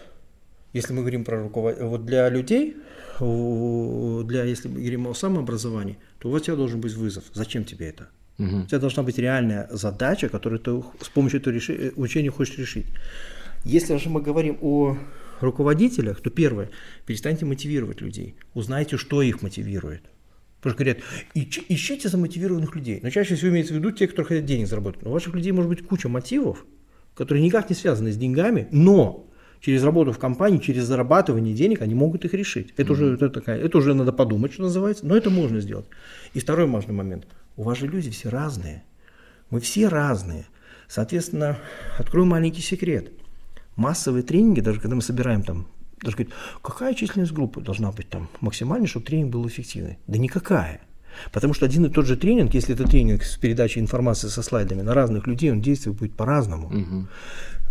[0.73, 2.77] если мы говорим про руководителя, вот для людей,
[3.19, 7.25] для, если мы говорим о самообразовании, то вот у тебя должен быть вызов.
[7.33, 8.09] Зачем тебе это?
[8.39, 8.57] Угу.
[8.65, 12.87] У тебя должна быть реальная задача, которую ты с помощью этого реши, учения хочешь решить.
[13.65, 14.99] Если же мы говорим о
[15.41, 16.71] руководителях, то первое,
[17.07, 18.37] перестаньте мотивировать людей.
[18.53, 20.03] Узнайте, что их мотивирует.
[20.61, 20.99] Потому что говорят,
[21.35, 23.01] ищите замотивированных людей.
[23.03, 25.03] Но чаще всего имеется в виду те, кто хотят денег заработать.
[25.03, 26.65] Но у ваших людей может быть куча мотивов,
[27.17, 29.27] которые никак не связаны с деньгами, но
[29.61, 32.75] через работу в компании, через зарабатывание денег они могут их решить.
[32.77, 32.93] Это, mm-hmm.
[32.93, 35.87] уже, это, такая, это уже надо подумать, что называется, но это можно сделать.
[36.35, 37.27] И второй важный момент.
[37.57, 38.85] У вас же люди все разные.
[39.51, 40.47] Мы все разные.
[40.89, 41.59] Соответственно,
[41.99, 43.11] открою маленький секрет.
[43.77, 45.69] Массовые тренинги, даже когда мы собираем там,
[46.03, 49.99] даже говорят, какая численность группы должна быть там максимальной, чтобы тренинг был эффективный?
[50.07, 50.81] Да никакая.
[51.33, 54.83] Потому что один и тот же тренинг, если это тренинг с передачей информации со слайдами
[54.83, 56.69] на разных людей, он действует будет по-разному.
[56.69, 57.07] Угу.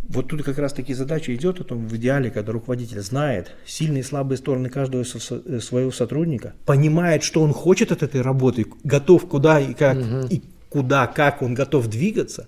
[0.08, 4.02] Вот тут как раз такие задачи идет о том, в идеале, когда руководитель знает сильные
[4.02, 9.28] и слабые стороны каждого э, своего сотрудника, понимает, что он хочет от этой работы, готов
[9.28, 10.28] куда и как, угу.
[10.30, 12.48] и куда, как он готов двигаться,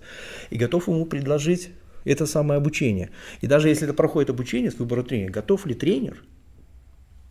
[0.51, 1.69] и готов ему предложить
[2.05, 3.09] это самое обучение.
[3.41, 6.23] И даже если это проходит обучение с выбора тренера, готов ли тренер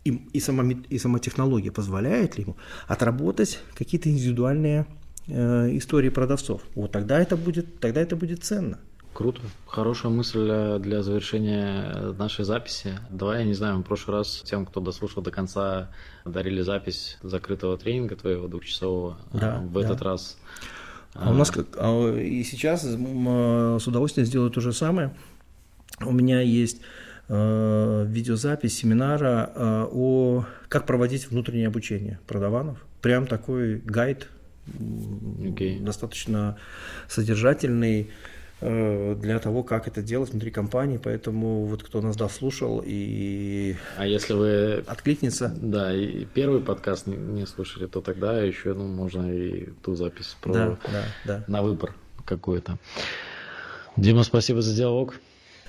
[0.07, 4.85] и, и, сама, и сама технология позволяет ли ему отработать какие-то индивидуальные
[5.27, 6.61] э, истории продавцов.
[6.75, 8.79] Вот тогда это будет, тогда это будет ценно.
[9.13, 9.41] Круто.
[9.65, 12.99] Хорошая мысль для завершения нашей записи.
[13.09, 15.89] Давай, я не знаю, в прошлый раз тем, кто дослушал до конца,
[16.23, 19.17] дарили запись закрытого тренинга твоего двухчасового.
[19.33, 19.81] Да, в да.
[19.81, 20.37] этот раз
[21.13, 25.15] а у нас как, а, и сейчас с удовольствием сделаю то же самое.
[26.05, 32.77] У меня есть э, видеозапись семинара э, о как проводить внутреннее обучение продаванов.
[33.01, 34.27] Прям такой гайд,
[34.67, 35.83] okay.
[35.83, 36.57] достаточно
[37.07, 38.09] содержательный
[38.59, 44.07] Э, для того, как это делать внутри компании, поэтому вот кто нас дослушал и а
[44.07, 49.69] если вы откликнется, да, и первый подкаст не, слушали, то тогда еще ну можно и
[49.83, 51.43] ту запись про да, да, да.
[51.47, 51.93] на выбор
[52.25, 52.79] какой-то.
[53.95, 55.13] Дима, спасибо за диалог.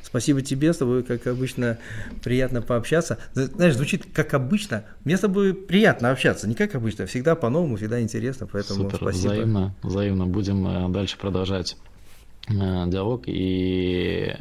[0.08, 1.78] Спасибо тебе, с тобой, как обычно,
[2.22, 3.18] приятно пообщаться.
[3.34, 4.84] Знаешь, звучит как обычно.
[5.04, 9.32] Мне с тобой приятно общаться, не как обычно, всегда по-новому, всегда интересно, поэтому Супер, спасибо.
[9.32, 10.26] Взаимно, взаимно.
[10.26, 11.76] Будем э, дальше продолжать
[12.48, 14.34] Э, диалог и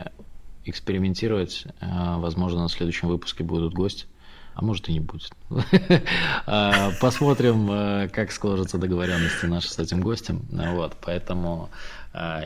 [0.66, 1.66] экспериментировать.
[1.82, 4.06] Э, возможно, на следующем выпуске будут гости,
[4.54, 5.32] а может и не будет.
[7.02, 10.46] Посмотрим, как сложатся договоренности наши с этим гостем.
[10.50, 11.70] Вот, поэтому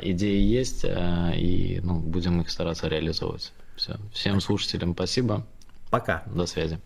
[0.02, 3.52] идеи есть, и ну, будем их стараться реализовывать.
[3.76, 3.96] Все.
[4.14, 5.46] Всем слушателям спасибо.
[5.90, 6.24] Пока.
[6.28, 6.80] До связи.